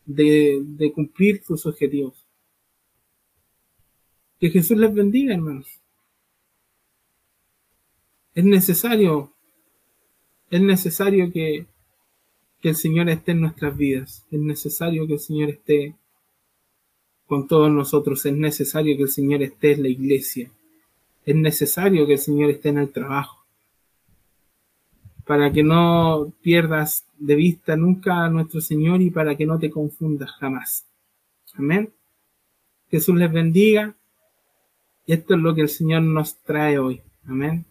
de 0.07 0.93
cumplir 0.95 1.43
tus 1.43 1.65
objetivos. 1.67 2.27
Que 4.41 4.49
Jesús 4.49 4.79
les 4.79 4.93
bendiga, 4.93 5.35
hermanos. 5.35 5.69
Es 8.35 8.45
necesario, 8.45 9.35
es 10.51 10.63
necesario 10.63 11.31
que, 11.31 11.67
que 12.61 12.71
el 12.71 12.77
Señor 12.77 13.09
esté 13.09 13.33
en 13.33 13.41
nuestras 13.41 13.77
vidas. 13.77 14.27
Es 14.31 14.41
necesario 14.41 15.07
que 15.07 15.15
el 15.15 15.21
Señor 15.21 15.51
esté 15.51 15.95
con 17.27 17.47
todos 17.47 17.71
nosotros. 17.71 18.25
Es 18.27 18.35
necesario 18.35 18.97
que 18.97 19.05
el 19.05 19.09
Señor 19.09 19.43
esté 19.43 19.73
en 19.73 19.83
la 19.83 19.89
iglesia. 19.89 20.51
Es 21.25 21.37
necesario 21.37 22.07
que 22.07 22.15
el 22.15 22.19
Señor 22.19 22.51
esté 22.51 22.71
en 22.71 22.79
el 22.79 22.91
trabajo. 22.91 23.45
Para 25.25 25.53
que 25.53 25.63
no 25.63 26.33
pierdas 26.43 27.07
de 27.19 27.37
vista 27.37 27.77
nunca 27.77 28.25
a 28.25 28.31
nuestro 28.31 28.61
Señor 28.61 29.01
y 29.01 29.11
para 29.11 29.37
que 29.37 29.47
no 29.47 29.59
te 29.59 29.71
confundas 29.71 30.31
jamás. 30.33 30.87
Amén. 31.55 31.93
Jesús 32.91 33.17
les 33.17 33.33
bendiga. 33.33 33.95
Y 35.07 35.13
esto 35.13 35.35
es 35.35 35.41
lo 35.41 35.55
que 35.55 35.63
el 35.63 35.69
Señor 35.69 36.03
nos 36.03 36.37
trae 36.43 36.79
hoy. 36.79 37.01
Amén. 37.27 37.65